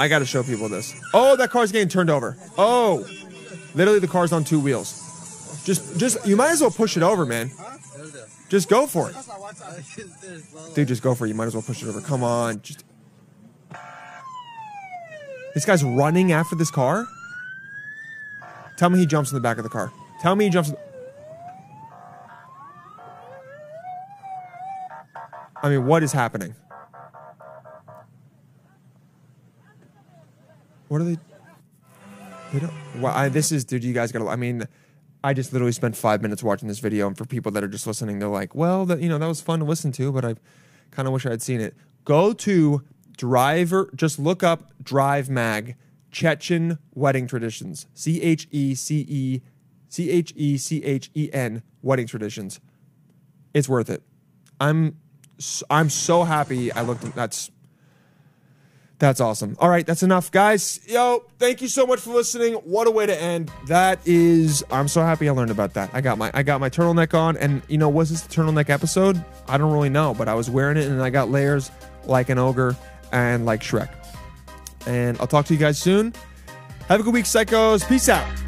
[0.00, 0.98] I got to show people this.
[1.12, 2.36] Oh, that car's getting turned over.
[2.56, 3.06] Oh,
[3.74, 5.02] literally, the car's on two wheels.
[5.64, 7.50] Just, just you might as well push it over, man.
[8.48, 9.16] Just go for it,
[10.74, 10.88] dude.
[10.88, 11.28] Just go for it.
[11.28, 12.00] You might as well push it over.
[12.00, 12.84] Come on, just.
[15.52, 17.06] This guy's running after this car.
[18.76, 19.92] Tell me he jumps in the back of the car.
[20.20, 20.70] Tell me he jumps.
[20.70, 20.76] In
[25.66, 26.54] I mean, what is happening?
[30.86, 31.18] What are they?
[32.52, 32.72] They don't.
[33.00, 33.82] Well, I, this is, dude.
[33.82, 34.28] You guys gotta.
[34.28, 34.68] I mean,
[35.24, 37.84] I just literally spent five minutes watching this video, and for people that are just
[37.84, 40.36] listening, they're like, "Well, that you know, that was fun to listen to, but I
[40.92, 42.84] kind of wish I had seen it." Go to
[43.16, 43.90] Driver.
[43.96, 45.74] Just look up Drive Mag
[46.12, 47.88] Chechen Wedding Traditions.
[47.92, 49.40] C H E C E
[49.88, 52.60] C H E C H E N Wedding Traditions.
[53.52, 54.04] It's worth it.
[54.60, 54.98] I'm
[55.70, 57.02] I'm so happy I looked.
[57.14, 57.50] That's
[58.98, 59.56] that's awesome.
[59.58, 60.80] All right, that's enough, guys.
[60.86, 62.54] Yo, thank you so much for listening.
[62.54, 63.50] What a way to end.
[63.66, 64.64] That is.
[64.70, 65.90] I'm so happy I learned about that.
[65.92, 68.70] I got my I got my turtleneck on, and you know, was this the turtleneck
[68.70, 69.22] episode?
[69.48, 71.70] I don't really know, but I was wearing it, and I got layers
[72.04, 72.74] like an ogre
[73.12, 73.90] and like Shrek.
[74.86, 76.14] And I'll talk to you guys soon.
[76.88, 77.86] Have a good week, psychos.
[77.86, 78.45] Peace out.